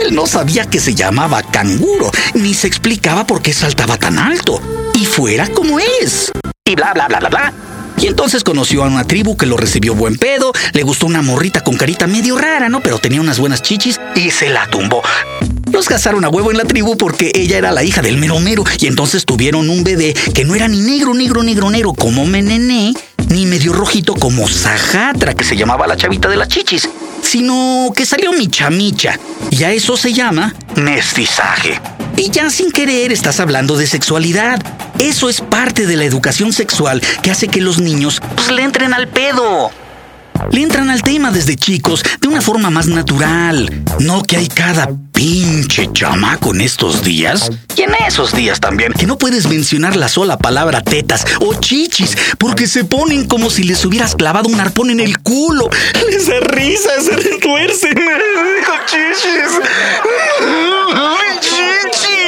Él 0.03 0.15
no 0.15 0.25
sabía 0.25 0.67
que 0.67 0.79
se 0.79 0.95
llamaba 0.95 1.43
canguro, 1.43 2.09
ni 2.33 2.55
se 2.55 2.65
explicaba 2.65 3.27
por 3.27 3.43
qué 3.43 3.53
saltaba 3.53 3.97
tan 3.97 4.17
alto. 4.17 4.59
Y 4.95 5.05
fuera 5.05 5.47
como 5.49 5.77
es. 5.79 6.31
Y 6.65 6.73
bla, 6.73 6.95
bla, 6.95 7.07
bla, 7.07 7.19
bla, 7.19 7.29
bla. 7.29 7.53
Y 8.03 8.07
entonces 8.07 8.43
conoció 8.43 8.83
a 8.83 8.87
una 8.87 9.05
tribu 9.05 9.37
que 9.37 9.45
lo 9.45 9.55
recibió 9.55 9.95
buen 9.95 10.17
pedo, 10.17 10.51
le 10.73 10.83
gustó 10.83 11.05
una 11.05 11.21
morrita 11.21 11.61
con 11.61 11.77
carita 11.77 12.05
medio 12.05 12.37
rara, 12.37 12.67
¿no? 12.67 12.81
Pero 12.81 12.99
tenía 12.99 13.21
unas 13.21 13.39
buenas 13.39 13.61
chichis 13.61 13.97
y 14.13 14.29
se 14.29 14.49
la 14.49 14.67
tumbó. 14.67 15.01
Los 15.71 15.87
casaron 15.87 16.25
a 16.25 16.27
huevo 16.27 16.51
en 16.51 16.57
la 16.57 16.65
tribu 16.65 16.97
porque 16.97 17.31
ella 17.33 17.57
era 17.57 17.71
la 17.71 17.81
hija 17.81 18.01
del 18.01 18.17
mero 18.17 18.41
mero 18.41 18.65
y 18.77 18.87
entonces 18.87 19.23
tuvieron 19.23 19.69
un 19.69 19.85
bebé 19.85 20.13
que 20.33 20.43
no 20.43 20.53
era 20.53 20.67
ni 20.67 20.81
negro, 20.81 21.13
negro, 21.13 21.43
negro, 21.43 21.71
negro 21.71 21.93
como 21.93 22.25
Menené, 22.25 22.93
ni 23.29 23.45
medio 23.45 23.71
rojito 23.71 24.15
como 24.15 24.49
Sajatra, 24.49 25.33
que 25.33 25.45
se 25.45 25.55
llamaba 25.55 25.87
la 25.87 25.95
chavita 25.95 26.27
de 26.27 26.35
las 26.35 26.49
chichis, 26.49 26.89
sino 27.21 27.93
que 27.95 28.05
salió 28.05 28.33
micha 28.33 28.69
micha. 28.69 29.17
Y 29.49 29.63
a 29.63 29.71
eso 29.71 29.95
se 29.95 30.11
llama 30.11 30.53
mestizaje. 30.75 31.79
Y 32.17 32.29
ya 32.29 32.49
sin 32.49 32.71
querer 32.71 33.11
estás 33.11 33.39
hablando 33.39 33.75
de 33.77 33.87
sexualidad. 33.87 34.61
Eso 34.99 35.29
es 35.29 35.41
parte 35.41 35.85
de 35.85 35.97
la 35.97 36.03
educación 36.03 36.53
sexual 36.53 37.01
que 37.21 37.31
hace 37.31 37.47
que 37.47 37.61
los 37.61 37.79
niños 37.79 38.21
pues, 38.35 38.51
le 38.51 38.63
entren 38.63 38.93
al 38.93 39.07
pedo. 39.07 39.71
Le 40.51 40.61
entran 40.61 40.89
al 40.89 41.01
tema 41.01 41.31
desde 41.31 41.55
chicos 41.55 42.03
de 42.21 42.27
una 42.27 42.41
forma 42.41 42.69
más 42.69 42.87
natural. 42.87 43.83
No 43.99 44.23
que 44.23 44.37
hay 44.37 44.47
cada 44.47 44.89
pinche 45.13 45.89
chamaco 45.93 46.53
en 46.53 46.61
estos 46.61 47.03
días. 47.03 47.49
Y 47.77 47.83
esos 48.05 48.33
días 48.33 48.59
también. 48.59 48.91
Que 48.91 49.05
no 49.05 49.17
puedes 49.17 49.47
mencionar 49.47 49.95
la 49.95 50.09
sola 50.09 50.37
palabra 50.37 50.81
tetas 50.81 51.25
o 51.39 51.53
chichis 51.53 52.17
porque 52.37 52.67
se 52.67 52.83
ponen 52.83 53.25
como 53.25 53.49
si 53.49 53.63
les 53.63 53.85
hubieras 53.85 54.15
clavado 54.15 54.49
un 54.49 54.59
arpón 54.59 54.89
en 54.89 54.99
el 54.99 55.19
culo. 55.19 55.69
Les 56.09 56.27
risa, 56.47 56.89
se 57.01 57.15
retuercen. 57.15 57.93
Dijo 57.95 58.73
chichis. 58.85 59.59
Chichis. 61.41 62.22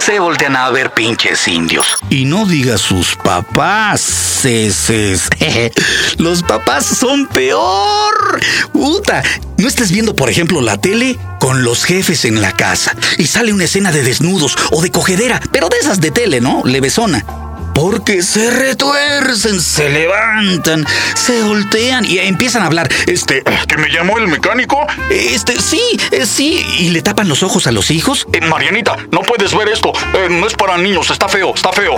Se 0.00 0.18
voltean 0.18 0.56
a 0.56 0.70
ver 0.70 0.92
pinches 0.92 1.46
indios. 1.46 1.86
Y 2.10 2.24
no 2.24 2.46
diga 2.46 2.78
sus 2.78 3.14
papás. 3.16 4.32
Los 6.18 6.42
papás 6.42 6.84
son 6.84 7.28
peor. 7.28 8.40
Puta, 8.72 9.22
no 9.56 9.68
estés 9.68 9.92
viendo, 9.92 10.16
por 10.16 10.28
ejemplo, 10.28 10.60
la 10.60 10.80
tele 10.80 11.16
con 11.38 11.62
los 11.62 11.84
jefes 11.84 12.24
en 12.24 12.40
la 12.40 12.52
casa 12.52 12.96
y 13.18 13.26
sale 13.26 13.52
una 13.52 13.64
escena 13.64 13.92
de 13.92 14.02
desnudos 14.02 14.56
o 14.72 14.82
de 14.82 14.90
cogedera, 14.90 15.40
pero 15.52 15.68
de 15.68 15.78
esas 15.78 16.00
de 16.00 16.10
tele, 16.10 16.40
¿no? 16.40 16.62
Levesona. 16.64 17.41
Porque 17.82 18.22
se 18.22 18.48
retuercen, 18.48 19.60
se 19.60 19.88
levantan, 19.88 20.86
se 21.16 21.42
voltean 21.42 22.04
y 22.04 22.18
empiezan 22.18 22.62
a 22.62 22.66
hablar. 22.66 22.88
Este, 23.08 23.42
¿Que 23.66 23.76
me 23.76 23.88
llamó 23.90 24.18
el 24.18 24.28
mecánico? 24.28 24.86
este, 25.10 25.60
sí, 25.60 25.82
eh, 26.12 26.24
sí, 26.24 26.64
y 26.78 26.90
le 26.90 27.02
tapan 27.02 27.28
los 27.28 27.42
ojos 27.42 27.66
a 27.66 27.72
los 27.72 27.90
hijos. 27.90 28.28
Eh, 28.34 28.40
Marianita, 28.40 28.94
no 29.10 29.22
puedes 29.22 29.52
ver 29.56 29.68
esto. 29.68 29.92
Eh, 30.14 30.28
no 30.30 30.46
es 30.46 30.54
para 30.54 30.78
niños, 30.78 31.10
está 31.10 31.28
feo, 31.28 31.56
está 31.56 31.72
feo. 31.72 31.96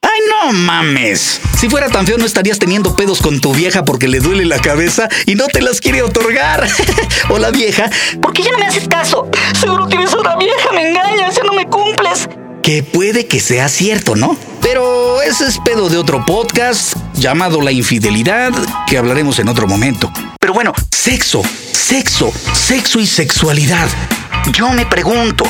¡Ay, 0.00 0.20
no 0.30 0.52
mames! 0.54 1.42
Si 1.58 1.68
fuera 1.68 1.90
tan 1.90 2.06
feo 2.06 2.16
no 2.16 2.24
estarías 2.24 2.58
teniendo 2.58 2.96
pedos 2.96 3.20
con 3.20 3.38
tu 3.42 3.52
vieja 3.52 3.84
porque 3.84 4.08
le 4.08 4.18
duele 4.18 4.46
la 4.46 4.60
cabeza 4.60 5.10
y 5.26 5.34
no 5.34 5.46
te 5.48 5.60
las 5.60 5.82
quiere 5.82 6.00
otorgar. 6.00 6.66
o 7.28 7.38
la 7.38 7.50
vieja, 7.50 7.90
¿Por 8.22 8.32
qué 8.32 8.44
ya 8.44 8.52
no 8.52 8.58
me 8.58 8.64
haces 8.64 8.88
caso? 8.88 9.28
Seguro 9.60 9.88
tienes 9.88 10.14
una 10.14 10.36
vieja, 10.36 10.72
me 10.72 10.88
engañas, 10.88 11.36
ya 11.36 11.42
no 11.42 11.52
me 11.52 11.66
cumples. 11.66 12.30
Que 12.62 12.82
puede 12.82 13.26
que 13.26 13.40
sea 13.40 13.68
cierto, 13.68 14.14
¿no? 14.14 14.36
Pero 14.60 15.20
ese 15.22 15.46
es 15.46 15.58
pedo 15.58 15.88
de 15.88 15.96
otro 15.96 16.24
podcast 16.24 16.94
llamado 17.14 17.60
La 17.60 17.72
Infidelidad, 17.72 18.52
que 18.86 18.98
hablaremos 18.98 19.38
en 19.40 19.48
otro 19.48 19.66
momento. 19.66 20.12
Pero 20.38 20.54
bueno, 20.54 20.72
sexo, 20.90 21.42
sexo, 21.72 22.32
sexo 22.54 23.00
y 23.00 23.06
sexualidad. 23.06 23.88
Yo 24.52 24.70
me 24.70 24.86
pregunto, 24.86 25.44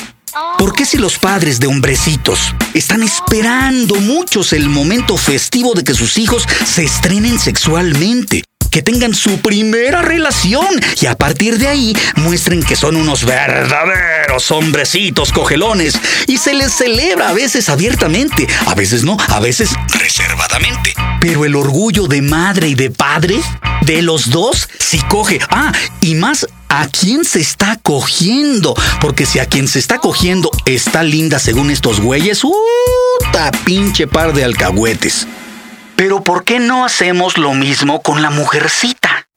¿por 0.59 0.75
qué 0.75 0.87
si 0.87 0.97
los 0.97 1.19
padres 1.19 1.61
de 1.61 1.67
hombrecitos 1.67 2.55
están 2.73 3.03
esperando 3.03 3.97
muchos 3.97 4.55
el 4.55 4.69
momento 4.71 5.17
festivo 5.19 5.75
de 5.75 5.85
que 5.85 5.95
sus 5.95 6.17
hijos 6.17 6.49
se 6.65 6.85
estrenen 6.85 7.39
sexualmente? 7.39 8.43
Que 8.73 8.83
tengan 8.83 9.15
su 9.15 9.39
primera 9.41 10.01
relación 10.01 10.67
y 10.99 11.07
a 11.07 11.15
partir 11.15 11.59
de 11.59 11.69
ahí 11.69 11.95
muestren 12.17 12.63
que 12.63 12.75
son 12.75 12.97
unos 12.97 13.25
verdaderos 13.25 14.51
hombrecitos 14.51 15.31
cogelones 15.31 15.95
y 16.27 16.39
se 16.39 16.55
les 16.55 16.73
celebra 16.73 17.29
a 17.29 17.33
veces 17.35 17.69
abiertamente, 17.69 18.49
a 18.67 18.75
veces 18.75 19.05
no, 19.05 19.19
a 19.29 19.41
veces 19.41 19.71
reservadamente. 20.01 20.95
Pero 21.21 21.45
el 21.45 21.55
orgullo 21.55 22.07
de 22.07 22.23
madre 22.23 22.69
y 22.69 22.75
de 22.75 22.91
padre 22.91 23.39
de 23.83 24.01
los 24.01 24.31
dos 24.31 24.71
si 24.79 24.99
coge. 25.01 25.39
Ah, 25.51 25.73
y 26.01 26.15
más 26.15 26.47
a 26.71 26.89
quién 26.89 27.27
se 27.27 27.41
está 27.41 27.79
cogiendo, 27.83 28.75
porque 29.03 29.27
si 29.27 29.39
a 29.39 29.45
quien 29.45 29.69
se 29.69 29.81
está 29.81 29.99
cogiendo 29.99 30.51
está 30.65 31.03
linda 31.03 31.39
según 31.39 31.71
estos 31.71 32.01
güeyes, 32.01 32.43
¡Uta! 32.43 33.51
pinche 33.67 34.07
par 34.07 34.33
de 34.33 34.45
alcahuetes. 34.45 35.27
Pero 35.97 36.23
¿por 36.23 36.45
qué 36.45 36.59
no 36.59 36.85
hacemos 36.85 37.39
lo 37.39 37.55
mismo 37.55 38.03
con 38.03 38.23
la 38.23 38.31
mujercita? 38.31 39.29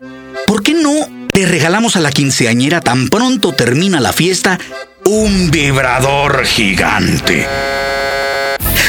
¿Por 0.47 0.63
qué 0.63 0.73
no 0.73 0.91
le 1.33 1.45
regalamos 1.45 1.95
a 1.95 1.99
la 1.99 2.11
quinceañera 2.11 2.81
tan 2.81 3.09
pronto 3.09 3.53
termina 3.53 3.99
la 3.99 4.13
fiesta 4.13 4.59
un 5.03 5.51
vibrador 5.51 6.45
gigante? 6.45 7.47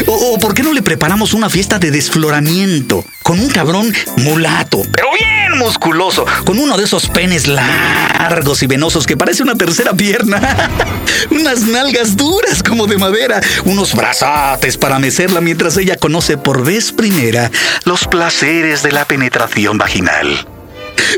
O, 0.06 0.38
¿por 0.38 0.54
qué 0.54 0.62
no 0.62 0.72
le 0.72 0.82
preparamos 0.82 1.32
una 1.34 1.48
fiesta 1.48 1.78
de 1.78 1.90
desfloramiento 1.90 3.04
con 3.22 3.40
un 3.40 3.48
cabrón 3.48 3.92
mulato, 4.18 4.82
pero 4.92 5.08
bien 5.18 5.35
musculoso, 5.56 6.24
con 6.44 6.58
uno 6.58 6.76
de 6.76 6.84
esos 6.84 7.08
penes 7.08 7.46
largos 7.46 8.62
y 8.62 8.66
venosos 8.66 9.06
que 9.06 9.16
parece 9.16 9.42
una 9.42 9.54
tercera 9.54 9.92
pierna, 9.92 10.70
unas 11.30 11.62
nalgas 11.62 12.16
duras 12.16 12.62
como 12.62 12.86
de 12.86 12.98
madera, 12.98 13.40
unos 13.64 13.94
brazotes 13.94 14.76
para 14.76 14.98
mecerla 14.98 15.40
mientras 15.40 15.76
ella 15.76 15.96
conoce 15.96 16.36
por 16.36 16.64
vez 16.64 16.92
primera 16.92 17.50
los 17.84 18.06
placeres 18.06 18.82
de 18.82 18.92
la 18.92 19.04
penetración 19.04 19.78
vaginal? 19.78 20.46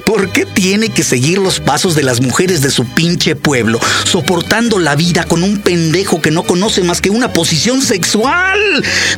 ¿Por 0.05 0.33
qué 0.33 0.45
tiene 0.47 0.89
que 0.91 1.03
seguir 1.03 1.39
los 1.39 1.61
pasos 1.61 1.95
de 1.95 2.03
las 2.03 2.21
mujeres 2.21 2.63
de 2.63 2.71
su 2.71 2.85
pinche 2.85 3.37
pueblo, 3.37 3.81
soportando 4.05 4.79
la 4.79 4.97
vida 4.97 5.25
con 5.25 5.43
un 5.43 5.59
pendejo 5.59 6.21
que 6.21 6.31
no 6.31 6.43
conoce 6.43 6.83
más 6.83 7.01
que 7.01 7.11
una 7.11 7.33
posición 7.33 7.83
sexual? 7.83 8.59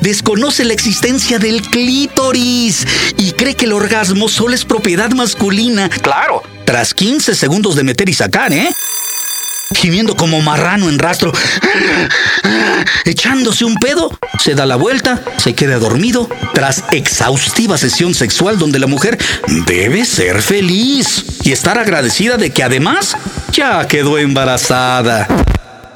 Desconoce 0.01 0.65
la 0.65 0.73
existencia 0.73 1.39
del 1.39 1.63
clítoris 1.63 2.87
y 3.17 3.33
cree 3.33 3.55
que 3.55 3.67
el 3.67 3.73
orgasmo 3.73 4.29
solo 4.29 4.55
es 4.55 4.65
propiedad 4.65 5.11
masculina. 5.11 5.89
Claro, 6.03 6.43
tras 6.65 6.95
15 6.95 7.35
segundos 7.35 7.77
de 7.77 7.85
meter 7.85 8.09
y 8.09 8.15
sacar, 8.15 8.53
¿eh? 8.53 8.71
Gimiendo 9.75 10.17
como 10.17 10.41
marrano 10.43 10.89
en 10.89 10.99
rastro, 10.99 11.33
echándose 13.05 13.65
un 13.65 13.75
pedo, 13.77 14.11
se 14.39 14.55
da 14.55 14.67
la 14.67 14.77
vuelta, 14.77 15.23
se 15.39 15.55
queda 15.55 15.79
dormido, 15.79 16.29
tras 16.55 16.85
exhaustiva 16.91 17.79
sesión 17.79 18.15
sexual 18.15 18.59
donde 18.59 18.79
la 18.79 18.87
mujer 18.87 19.19
debe 19.67 20.05
ser 20.05 20.43
feliz 20.43 21.25
y 21.45 21.53
estar 21.53 21.79
agradecida 21.79 22.37
de 22.37 22.51
que 22.51 22.63
además 22.63 23.17
ya 23.53 23.87
quedó 23.87 24.19
embarazada. 24.19 25.29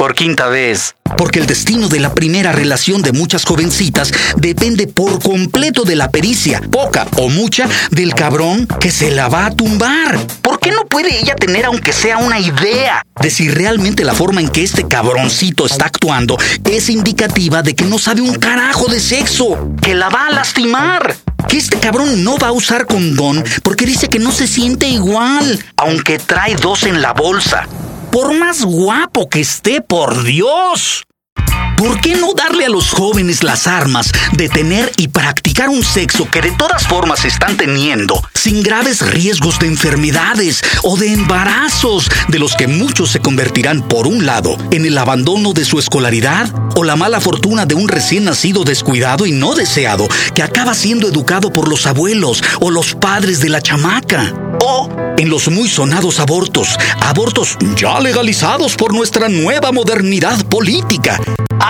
Por 0.05 0.15
quinta 0.15 0.49
vez. 0.49 0.97
Porque 1.17 1.39
el 1.39 1.47
destino 1.47 1.89
de 1.89 1.99
la 1.99 2.13
primera 2.13 2.53
relación 2.53 3.01
de 3.01 3.13
muchas 3.13 3.47
jovencitas 3.47 4.13
depende 4.37 4.87
por 4.87 5.19
completo 5.19 5.85
de 5.85 5.97
la 5.97 6.11
pericia, 6.11 6.61
poca 6.71 7.07
o 7.17 7.31
mucha, 7.31 7.67
del 7.91 8.15
cabrón 8.15 8.67
que 8.67 8.91
se 8.91 9.11
la 9.11 9.29
va 9.29 9.47
a 9.47 9.51
tumbar. 9.51 10.19
¿Por 10.43 10.61
qué 10.61 10.73
no 10.73 10.85
puede 10.85 11.19
ella 11.19 11.35
tener 11.35 11.65
aunque 11.65 11.95
sea 11.95 12.19
una 12.19 12.39
idea 12.39 13.03
de 13.19 13.31
si 13.31 13.49
realmente 13.49 14.05
la 14.05 14.13
forma 14.13 14.43
en 14.43 14.51
que 14.51 14.63
este 14.63 14.87
cabroncito 14.87 15.65
está 15.65 15.87
actuando 15.87 16.37
es 16.71 16.91
indicativa 16.91 17.63
de 17.63 17.75
que 17.75 17.87
no 17.87 17.99
sabe 17.99 18.21
un 18.21 18.35
carajo 18.35 18.89
de 18.89 19.01
sexo, 19.01 19.71
que 19.81 19.95
la 19.95 20.11
va 20.11 20.27
a 20.27 20.33
lastimar? 20.33 21.17
que 21.49 21.57
este 21.57 21.79
cabrón 21.79 22.25
no 22.25 22.37
va 22.37 22.49
a 22.49 22.53
usar 22.53 22.87
condón 22.87 23.43
porque 23.63 23.87
dice 23.87 24.09
que 24.09 24.19
no 24.19 24.33
se 24.33 24.47
siente 24.47 24.87
igual, 24.87 25.63
aunque 25.77 26.19
trae 26.19 26.57
dos 26.57 26.83
en 26.83 27.01
la 27.01 27.13
bolsa 27.13 27.67
por 28.15 28.33
más 28.33 28.65
guapo 28.65 29.29
que 29.29 29.41
esté, 29.41 29.81
por 29.81 30.23
Dios. 30.23 31.05
¿Por 31.77 32.01
qué 32.01 32.15
no 32.17 32.33
darle 32.35 32.67
a 32.67 32.69
los 32.69 32.91
jóvenes 32.91 33.43
las 33.43 33.67
armas 33.67 34.13
de 34.33 34.49
tener 34.49 34.93
y 34.97 35.09
practicar 35.09 35.69
un 35.69 35.83
sexo 35.83 36.29
que 36.31 36.41
de 36.41 36.53
todas 36.53 36.87
formas 36.87 37.25
están 37.25 37.57
teniendo, 37.57 38.23
sin 38.35 38.63
graves 38.63 39.01
riesgos 39.01 39.59
de 39.59 39.67
enfermedades 39.67 40.63
o 40.83 40.97
de 40.97 41.13
embarazos, 41.13 42.09
de 42.29 42.39
los 42.39 42.55
que 42.55 42.69
muchos 42.69 43.11
se 43.11 43.21
convertirán, 43.21 43.83
por 43.83 44.07
un 44.07 44.25
lado, 44.25 44.57
en 44.71 44.85
el 44.87 44.97
abandono 44.97 45.53
de 45.53 45.65
su 45.65 45.79
escolaridad 45.79 46.49
o 46.77 46.85
la 46.85 46.97
mala 46.97 47.21
fortuna 47.21 47.67
de 47.67 47.75
un 47.75 47.89
recién 47.89 48.25
nacido 48.25 48.65
descuidado 48.65 49.27
y 49.27 49.33
no 49.33 49.55
deseado, 49.55 50.07
que 50.35 50.43
acaba 50.43 50.75
siendo 50.75 51.09
educado 51.09 51.53
por 51.53 51.69
los 51.69 51.87
abuelos 51.87 52.43
o 52.61 52.71
los 52.71 52.95
padres 52.95 53.41
de 53.41 53.49
la 53.49 53.61
chamaca? 53.61 54.33
O 54.61 54.89
en 55.19 55.29
los 55.29 55.49
muy 55.49 55.69
sonados 55.69 56.21
abortos, 56.21 56.77
abortos 57.01 57.57
ya 57.77 58.01
legalizados 58.01 58.77
por 58.77 58.95
nuestra 58.95 59.29
nueva 59.29 59.73
modernidad 59.73 60.45
política. 60.47 61.21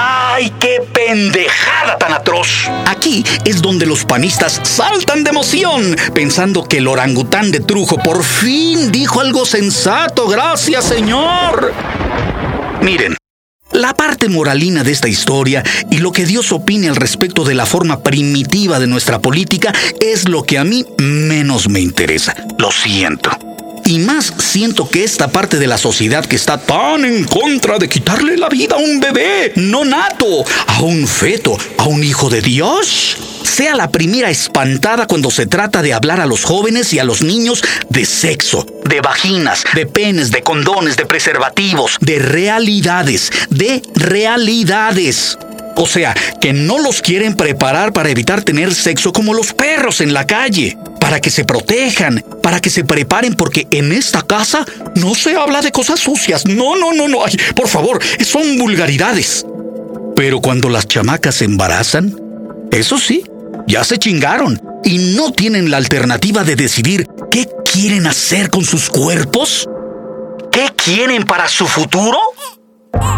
¡Ay, 0.06 0.52
qué 0.60 0.82
pendejada 0.92 1.96
tan 1.96 2.12
atroz! 2.12 2.68
Aquí 2.84 3.24
es 3.46 3.62
donde 3.62 3.86
los 3.86 4.04
panistas 4.04 4.60
saltan 4.62 5.24
de 5.24 5.30
emoción, 5.30 5.96
pensando 6.12 6.64
que 6.64 6.76
el 6.76 6.88
orangután 6.88 7.50
de 7.50 7.60
Trujo 7.60 7.96
por 7.96 8.22
fin 8.22 8.92
dijo 8.92 9.22
algo 9.22 9.46
sensato. 9.46 10.28
Gracias, 10.28 10.84
señor. 10.84 11.72
Miren, 12.82 13.16
la 13.72 13.94
parte 13.94 14.28
moralina 14.28 14.84
de 14.84 14.92
esta 14.92 15.08
historia 15.08 15.62
y 15.90 15.98
lo 15.98 16.12
que 16.12 16.26
Dios 16.26 16.52
opine 16.52 16.90
al 16.90 16.96
respecto 16.96 17.42
de 17.42 17.54
la 17.54 17.64
forma 17.64 18.02
primitiva 18.02 18.78
de 18.78 18.86
nuestra 18.86 19.20
política 19.20 19.72
es 20.00 20.28
lo 20.28 20.42
que 20.42 20.58
a 20.58 20.64
mí 20.64 20.84
menos 20.98 21.70
me 21.70 21.80
interesa. 21.80 22.34
Lo 22.58 22.70
siento. 22.70 23.53
Y 23.86 23.98
más 23.98 24.32
siento 24.38 24.88
que 24.88 25.04
esta 25.04 25.28
parte 25.28 25.58
de 25.58 25.66
la 25.66 25.76
sociedad 25.76 26.24
que 26.24 26.36
está 26.36 26.56
tan 26.56 27.04
en 27.04 27.24
contra 27.24 27.78
de 27.78 27.88
quitarle 27.88 28.38
la 28.38 28.48
vida 28.48 28.76
a 28.76 28.78
un 28.78 28.98
bebé 28.98 29.52
no 29.56 29.84
nato, 29.84 30.44
a 30.66 30.80
un 30.80 31.06
feto, 31.06 31.56
a 31.76 31.84
un 31.84 32.02
hijo 32.02 32.30
de 32.30 32.40
Dios, 32.40 33.18
sea 33.42 33.74
la 33.74 33.90
primera 33.90 34.30
espantada 34.30 35.06
cuando 35.06 35.30
se 35.30 35.46
trata 35.46 35.82
de 35.82 35.92
hablar 35.92 36.20
a 36.20 36.26
los 36.26 36.44
jóvenes 36.44 36.94
y 36.94 36.98
a 36.98 37.04
los 37.04 37.20
niños 37.20 37.62
de 37.90 38.06
sexo, 38.06 38.66
de 38.86 39.02
vaginas, 39.02 39.64
de 39.74 39.84
penes, 39.84 40.30
de 40.30 40.42
condones, 40.42 40.96
de 40.96 41.04
preservativos, 41.04 41.98
de 42.00 42.18
realidades, 42.18 43.30
de 43.50 43.82
realidades. 43.94 45.36
O 45.76 45.86
sea, 45.86 46.14
que 46.40 46.52
no 46.52 46.78
los 46.78 47.02
quieren 47.02 47.34
preparar 47.34 47.92
para 47.92 48.08
evitar 48.08 48.42
tener 48.42 48.74
sexo 48.74 49.12
como 49.12 49.34
los 49.34 49.52
perros 49.52 50.00
en 50.00 50.14
la 50.14 50.26
calle, 50.26 50.78
para 51.04 51.20
que 51.20 51.28
se 51.28 51.44
protejan, 51.44 52.24
para 52.42 52.60
que 52.60 52.70
se 52.70 52.82
preparen, 52.82 53.34
porque 53.34 53.66
en 53.70 53.92
esta 53.92 54.22
casa 54.22 54.64
no 54.94 55.14
se 55.14 55.36
habla 55.36 55.60
de 55.60 55.70
cosas 55.70 56.00
sucias. 56.00 56.46
No, 56.46 56.76
no, 56.76 56.94
no, 56.94 57.08
no. 57.08 57.18
por 57.54 57.68
favor, 57.68 58.02
son 58.24 58.56
vulgaridades. 58.56 59.44
Pero 60.16 60.40
cuando 60.40 60.70
las 60.70 60.88
chamacas 60.88 61.34
se 61.34 61.44
embarazan, 61.44 62.18
eso 62.70 62.96
sí, 62.96 63.22
ya 63.66 63.84
se 63.84 63.98
chingaron 63.98 64.58
y 64.82 65.14
no 65.14 65.30
tienen 65.30 65.70
la 65.70 65.76
alternativa 65.76 66.42
de 66.42 66.56
decidir 66.56 67.06
qué 67.30 67.50
quieren 67.70 68.06
hacer 68.06 68.48
con 68.48 68.64
sus 68.64 68.88
cuerpos. 68.88 69.68
¿Qué 70.50 70.70
quieren 70.74 71.24
para 71.24 71.48
su 71.48 71.66
futuro? 71.66 72.18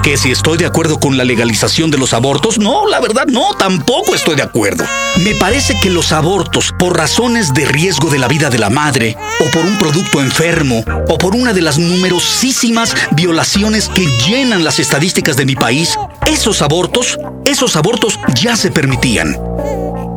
¿Que 0.02 0.16
si 0.16 0.30
estoy 0.30 0.58
de 0.58 0.66
acuerdo 0.66 0.98
con 1.00 1.16
la 1.16 1.24
legalización 1.24 1.90
de 1.90 1.98
los 1.98 2.12
abortos? 2.12 2.58
No, 2.58 2.86
la 2.86 3.00
verdad 3.00 3.26
no, 3.26 3.54
tampoco 3.58 4.14
estoy 4.14 4.36
de 4.36 4.42
acuerdo. 4.42 4.84
Me 5.18 5.34
parece 5.34 5.78
que 5.80 5.90
los 5.90 6.12
abortos, 6.12 6.72
por 6.78 6.96
razones 6.96 7.52
de 7.54 7.64
riesgo 7.64 8.08
de 8.10 8.18
la 8.18 8.28
vida 8.28 8.50
de 8.50 8.58
la 8.58 8.70
madre, 8.70 9.16
o 9.40 9.50
por 9.50 9.64
un 9.64 9.76
producto 9.78 10.20
enfermo, 10.20 10.84
o 11.08 11.18
por 11.18 11.34
una 11.34 11.52
de 11.52 11.62
las 11.62 11.78
numerosísimas 11.78 12.94
violaciones 13.12 13.88
que 13.88 14.06
llenan 14.28 14.64
las 14.64 14.78
estadísticas 14.78 15.36
de 15.36 15.46
mi 15.46 15.56
país, 15.56 15.96
esos 16.26 16.62
abortos, 16.62 17.18
esos 17.44 17.76
abortos 17.76 18.18
ya 18.40 18.56
se 18.56 18.70
permitían. 18.70 19.36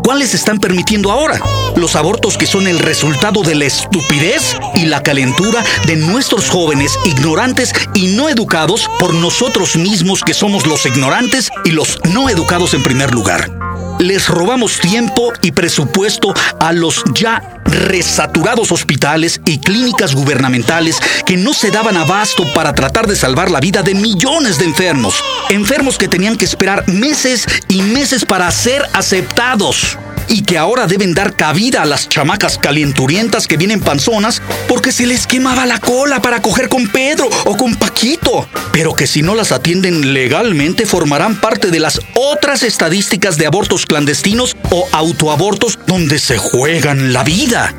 ¿Cuáles 0.10 0.34
están 0.34 0.58
permitiendo 0.58 1.12
ahora? 1.12 1.39
Los 1.76 1.95
abortos 1.95 2.36
que 2.36 2.48
son 2.48 2.65
el 2.65 2.80
resultado 2.80 3.43
de 3.43 3.54
la 3.54 3.65
estupidez 3.65 4.58
y 4.74 4.88
la 4.88 5.04
calentura 5.04 5.63
de 5.86 5.98
nuestros 5.98 6.50
jóvenes 6.50 6.98
ignorantes 7.06 7.76
y 7.93 8.08
no 8.08 8.28
educados 8.28 8.89
por 9.00 9.13
nosotros 9.13 9.76
mismos 9.76 10.24
que 10.24 10.34
somos 10.34 10.65
los 10.65 10.88
ignorantes 10.88 11.52
y 11.63 11.69
los 11.74 12.00
no 12.12 12.28
educados 12.28 12.74
en 12.74 12.82
primer 12.82 13.13
lugar. 13.13 13.52
Les 14.00 14.30
robamos 14.30 14.80
tiempo 14.80 15.34
y 15.42 15.52
presupuesto 15.52 16.34
a 16.62 16.72
los 16.72 17.04
ya 17.14 17.44
resaturados 17.66 18.72
hospitales 18.72 19.42
y 19.46 19.60
clínicas 19.60 20.16
gubernamentales 20.16 20.98
que 21.26 21.36
no 21.36 21.54
se 21.54 21.70
daban 21.70 21.98
abasto 21.98 22.46
para 22.54 22.74
tratar 22.74 23.08
de 23.08 23.18
salvar 23.18 23.52
la 23.52 23.60
vida 23.60 23.84
de 23.84 23.96
millones 23.96 24.58
de 24.58 24.66
enfermos. 24.66 25.22
Enfermos 25.50 25.98
que 25.98 26.08
tenían 26.08 26.38
que 26.38 26.46
esperar 26.46 26.88
meses 26.88 27.46
y 27.68 27.82
meses 27.82 28.24
para 28.24 28.50
ser 28.52 28.84
aceptados 28.94 29.98
y 30.30 30.44
que 30.44 30.58
ahora 30.58 30.88
deben 30.88 31.13
dar 31.13 31.36
cabida 31.36 31.82
a 31.82 31.86
las 31.86 32.08
chamacas 32.08 32.58
calienturientas 32.58 33.48
que 33.48 33.58
vienen 33.58 33.82
panzonas 33.82 34.42
porque 34.68 34.92
se 34.92 35.06
les 35.06 35.28
quemaba 35.28 35.65
la 35.65 35.80
cola 35.80 36.22
para 36.22 36.42
coger 36.42 36.70
con 36.70 36.88
Pedro 36.88 37.28
o 37.46 37.58
con 37.58 37.76
Paquito, 37.76 38.48
pero 38.72 38.94
que 38.94 39.08
si 39.08 39.22
no 39.22 39.36
las 39.36 39.52
atienden 39.52 40.13
legalmente 40.13 40.86
formarán 40.86 41.36
parte 41.36 41.72
de 41.72 41.80
las 41.80 42.00
otras 42.13 42.63
estadísticas 42.63 43.38
de 43.38 43.48
abortos 43.48 43.86
clandestinos 43.86 44.56
o 44.70 44.88
autoabortos 44.92 45.80
donde 45.88 46.20
se 46.20 46.38
juegan 46.38 47.12
la 47.12 47.24
vida. 47.24 47.74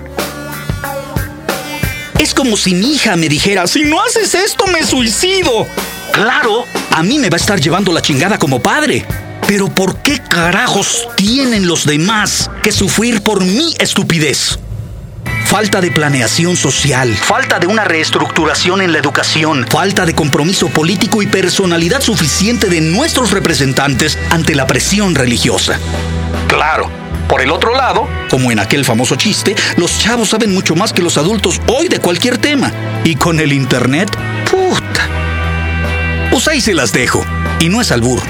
Es 2.18 2.34
como 2.34 2.56
si 2.56 2.74
mi 2.74 2.94
hija 2.94 3.16
me 3.16 3.28
dijera, 3.28 3.66
si 3.66 3.84
no 3.84 4.02
haces 4.02 4.34
esto 4.34 4.66
me 4.66 4.84
suicido. 4.84 5.66
Claro, 6.12 6.66
a 6.90 7.02
mí 7.02 7.18
me 7.18 7.30
va 7.30 7.36
a 7.36 7.40
estar 7.40 7.60
llevando 7.60 7.92
la 7.92 8.02
chingada 8.02 8.36
como 8.36 8.60
padre. 8.60 9.06
Pero 9.50 9.66
¿por 9.66 9.96
qué 9.96 10.20
carajos 10.20 11.08
tienen 11.16 11.66
los 11.66 11.84
demás 11.84 12.48
que 12.62 12.70
sufrir 12.70 13.20
por 13.20 13.44
mi 13.44 13.74
estupidez? 13.80 14.60
Falta 15.44 15.80
de 15.80 15.90
planeación 15.90 16.56
social, 16.56 17.12
falta 17.16 17.58
de 17.58 17.66
una 17.66 17.82
reestructuración 17.82 18.80
en 18.80 18.92
la 18.92 19.00
educación, 19.00 19.66
falta 19.68 20.06
de 20.06 20.14
compromiso 20.14 20.68
político 20.68 21.20
y 21.20 21.26
personalidad 21.26 22.00
suficiente 22.00 22.68
de 22.68 22.80
nuestros 22.80 23.32
representantes 23.32 24.16
ante 24.30 24.54
la 24.54 24.68
presión 24.68 25.16
religiosa. 25.16 25.80
Claro, 26.46 26.88
por 27.28 27.40
el 27.40 27.50
otro 27.50 27.74
lado, 27.74 28.08
como 28.30 28.52
en 28.52 28.60
aquel 28.60 28.84
famoso 28.84 29.16
chiste, 29.16 29.56
los 29.76 29.98
chavos 29.98 30.28
saben 30.28 30.54
mucho 30.54 30.76
más 30.76 30.92
que 30.92 31.02
los 31.02 31.18
adultos 31.18 31.60
hoy 31.66 31.88
de 31.88 31.98
cualquier 31.98 32.38
tema. 32.38 32.70
Y 33.02 33.16
con 33.16 33.40
el 33.40 33.52
Internet, 33.52 34.16
puta. 34.48 35.08
Pues 36.30 36.46
ahí 36.46 36.60
se 36.60 36.72
las 36.72 36.92
dejo. 36.92 37.26
Y 37.58 37.68
no 37.68 37.80
es 37.80 37.90
albur. 37.90 38.22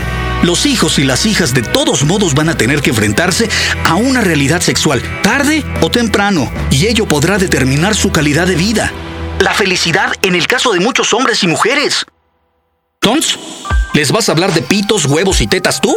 Los 0.42 0.64
hijos 0.64 0.98
y 0.98 1.04
las 1.04 1.26
hijas 1.26 1.52
de 1.52 1.62
todos 1.62 2.04
modos 2.04 2.34
van 2.34 2.48
a 2.48 2.56
tener 2.56 2.80
que 2.80 2.90
enfrentarse 2.90 3.48
a 3.84 3.96
una 3.96 4.22
realidad 4.22 4.62
sexual, 4.62 5.02
tarde 5.22 5.64
o 5.82 5.90
temprano, 5.90 6.50
y 6.70 6.86
ello 6.86 7.06
podrá 7.06 7.36
determinar 7.36 7.94
su 7.94 8.10
calidad 8.10 8.46
de 8.46 8.54
vida. 8.54 8.90
La 9.38 9.52
felicidad 9.52 10.14
en 10.22 10.34
el 10.34 10.46
caso 10.46 10.72
de 10.72 10.80
muchos 10.80 11.12
hombres 11.12 11.42
y 11.42 11.46
mujeres. 11.46 12.06
Tons, 13.00 13.38
¿les 13.92 14.12
vas 14.12 14.28
a 14.28 14.32
hablar 14.32 14.54
de 14.54 14.62
pitos, 14.62 15.04
huevos 15.04 15.42
y 15.42 15.46
tetas 15.46 15.80
tú? 15.80 15.94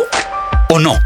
¿O 0.70 0.80
no? 0.80 1.00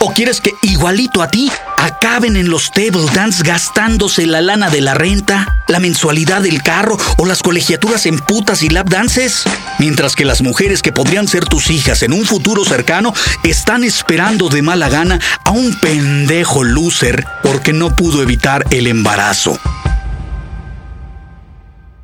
¿O 0.00 0.12
quieres 0.12 0.40
que 0.40 0.54
igualito 0.62 1.22
a 1.22 1.28
ti 1.28 1.50
acaben 1.76 2.36
en 2.36 2.48
los 2.48 2.70
table 2.70 3.06
dance 3.12 3.42
gastándose 3.42 4.26
la 4.26 4.40
lana 4.40 4.70
de 4.70 4.80
la 4.80 4.94
renta, 4.94 5.64
la 5.66 5.80
mensualidad 5.80 6.42
del 6.42 6.62
carro 6.62 6.96
o 7.16 7.26
las 7.26 7.42
colegiaturas 7.42 8.06
en 8.06 8.20
putas 8.20 8.62
y 8.62 8.68
lap 8.68 8.88
dances? 8.88 9.42
Mientras 9.80 10.14
que 10.14 10.24
las 10.24 10.40
mujeres 10.40 10.82
que 10.82 10.92
podrían 10.92 11.26
ser 11.26 11.46
tus 11.46 11.70
hijas 11.70 12.04
en 12.04 12.12
un 12.12 12.24
futuro 12.24 12.64
cercano 12.64 13.12
están 13.42 13.82
esperando 13.82 14.48
de 14.48 14.62
mala 14.62 14.88
gana 14.88 15.18
a 15.44 15.50
un 15.50 15.74
pendejo 15.80 16.62
loser 16.62 17.24
porque 17.42 17.72
no 17.72 17.96
pudo 17.96 18.22
evitar 18.22 18.64
el 18.70 18.86
embarazo. 18.86 19.58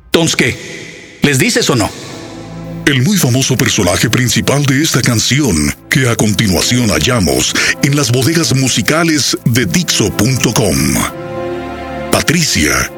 Entonces, 0.07 0.35
¿qué? 0.35 1.19
¿Les 1.21 1.39
dices 1.39 1.69
o 1.69 1.75
no? 1.77 1.89
El 2.85 3.03
muy 3.03 3.17
famoso 3.17 3.55
personaje 3.55 4.09
principal 4.09 4.65
de 4.65 4.83
esta 4.83 5.01
canción, 5.01 5.73
que 5.95 6.09
a 6.09 6.15
continuación 6.17 6.89
hallamos 6.89 7.55
en 7.81 7.95
las 7.95 8.11
bodegas 8.11 8.53
musicales 8.53 9.37
de 9.45 9.65
Dixo.com. 9.65 10.75
Patricia, 12.11 12.91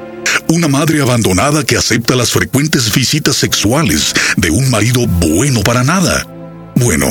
una 0.48 0.68
madre 0.68 1.04
abandonada 1.04 1.64
que 1.64 1.78
acepta 1.78 2.16
las 2.16 2.32
frecuentes 2.32 2.92
visitas 2.96 3.36
sexuales 3.36 4.16
de 4.38 4.50
un 4.50 4.72
marido 4.72 5.06
bueno 5.06 5.62
para 5.62 5.84
nada. 5.84 6.26
Bueno, 6.74 7.06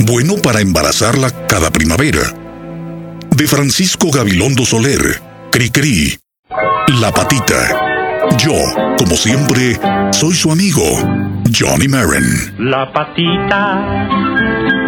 bueno 0.00 0.36
para 0.36 0.60
embarazarla 0.60 1.30
cada 1.46 1.70
primavera. 1.70 2.34
De 3.34 3.46
Francisco 3.46 4.10
Gabilondo 4.10 4.66
Soler, 4.66 5.18
Cricri, 5.50 6.18
La 7.00 7.10
Patita. 7.10 7.86
Yo, 8.36 8.52
como 8.98 9.16
siempre, 9.16 9.80
soy 10.12 10.34
su 10.34 10.52
amigo, 10.52 10.84
Johnny 11.58 11.88
Marin. 11.88 12.54
La 12.58 12.92
patita 12.92 14.59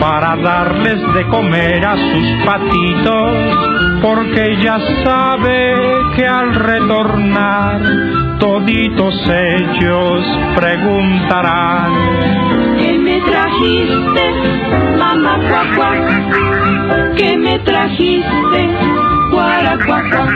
para 0.00 0.36
darles 0.36 1.00
de 1.14 1.26
comer 1.28 1.84
a 1.84 1.96
sus 1.96 2.44
patitos, 2.44 3.32
porque 4.02 4.56
ya 4.62 4.78
sabe 5.04 5.74
que 6.16 6.26
al 6.26 6.54
retornar 6.54 7.80
toditos 8.38 9.14
ellos 9.28 10.24
preguntarán 10.54 11.92
¿Qué 12.78 12.98
me 12.98 13.20
trajiste, 13.20 14.32
mamá 14.98 15.38
cuacua? 15.48 15.90
¿Qué 17.16 17.36
me 17.36 17.58
trajiste, 17.58 18.70
guaracuacua? 19.32 20.26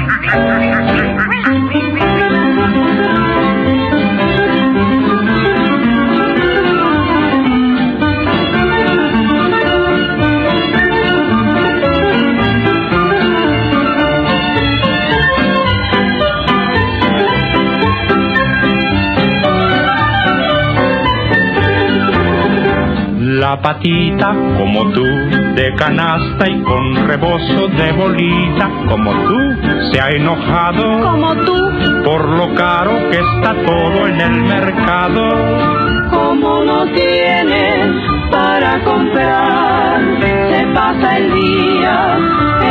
Patita 23.62 24.34
como 24.58 24.90
tú, 24.90 25.04
de 25.54 25.72
canasta 25.76 26.48
y 26.48 26.60
con 26.62 27.06
rebozo 27.06 27.68
de 27.68 27.92
bolita, 27.92 28.68
como 28.88 29.12
tú, 29.12 29.38
se 29.92 30.00
ha 30.00 30.10
enojado 30.10 31.00
Como 31.00 31.34
tú, 31.36 31.56
por 32.04 32.28
lo 32.28 32.54
caro 32.54 32.90
que 33.10 33.18
está 33.18 33.54
todo 33.64 34.08
en 34.08 34.20
el 34.20 34.42
mercado. 34.42 35.28
como 36.10 36.64
no 36.64 36.84
tiene 36.92 38.02
para 38.30 38.80
comprar, 38.84 40.00
se 40.20 40.66
pasa 40.74 41.18
el 41.18 41.32
día 41.32 42.18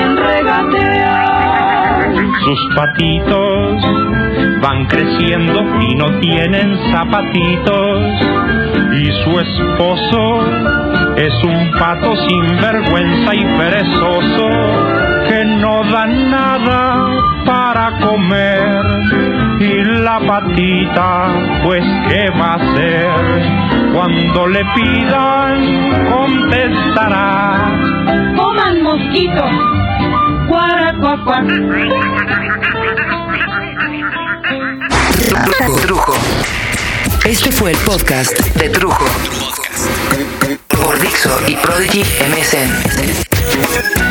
en 0.01 0.17
regatear. 0.17 2.12
Sus 2.43 2.75
patitos 2.75 3.82
van 4.62 4.86
creciendo 4.88 5.62
y 5.82 5.95
no 5.95 6.19
tienen 6.19 6.77
zapatitos. 6.91 8.61
Y 8.94 9.06
su 9.24 9.40
esposo 9.40 10.42
es 11.16 11.34
un 11.44 11.72
pato 11.80 12.16
sin 12.28 12.62
vergüenza 12.62 13.36
y 13.36 13.46
perezoso 13.58 14.50
que 15.28 15.46
no 15.46 15.84
da 15.92 16.06
nada 16.06 17.08
para 17.46 18.00
comer. 18.00 18.82
Y 19.60 19.84
la 20.04 20.20
patita, 20.26 21.28
pues, 21.64 21.84
¿qué 22.10 22.30
va 22.32 22.54
a 22.54 22.56
hacer? 22.56 23.94
Cuando 23.94 24.48
le 24.48 24.64
pidan, 24.76 26.10
contestará. 26.10 27.72
Coman 28.36 28.82
mosquitos, 28.82 29.52
guaracuacuac. 30.48 31.46
Trujo. 35.82 36.14
Este 37.26 37.52
fue 37.52 37.72
el 37.72 37.78
podcast 37.78 38.38
de 38.56 38.70
Trujo. 38.70 39.06
Por 40.68 41.00
Dixo 41.00 41.32
y 41.48 41.56
Prodigy 41.56 42.02
MSN. 42.02 44.11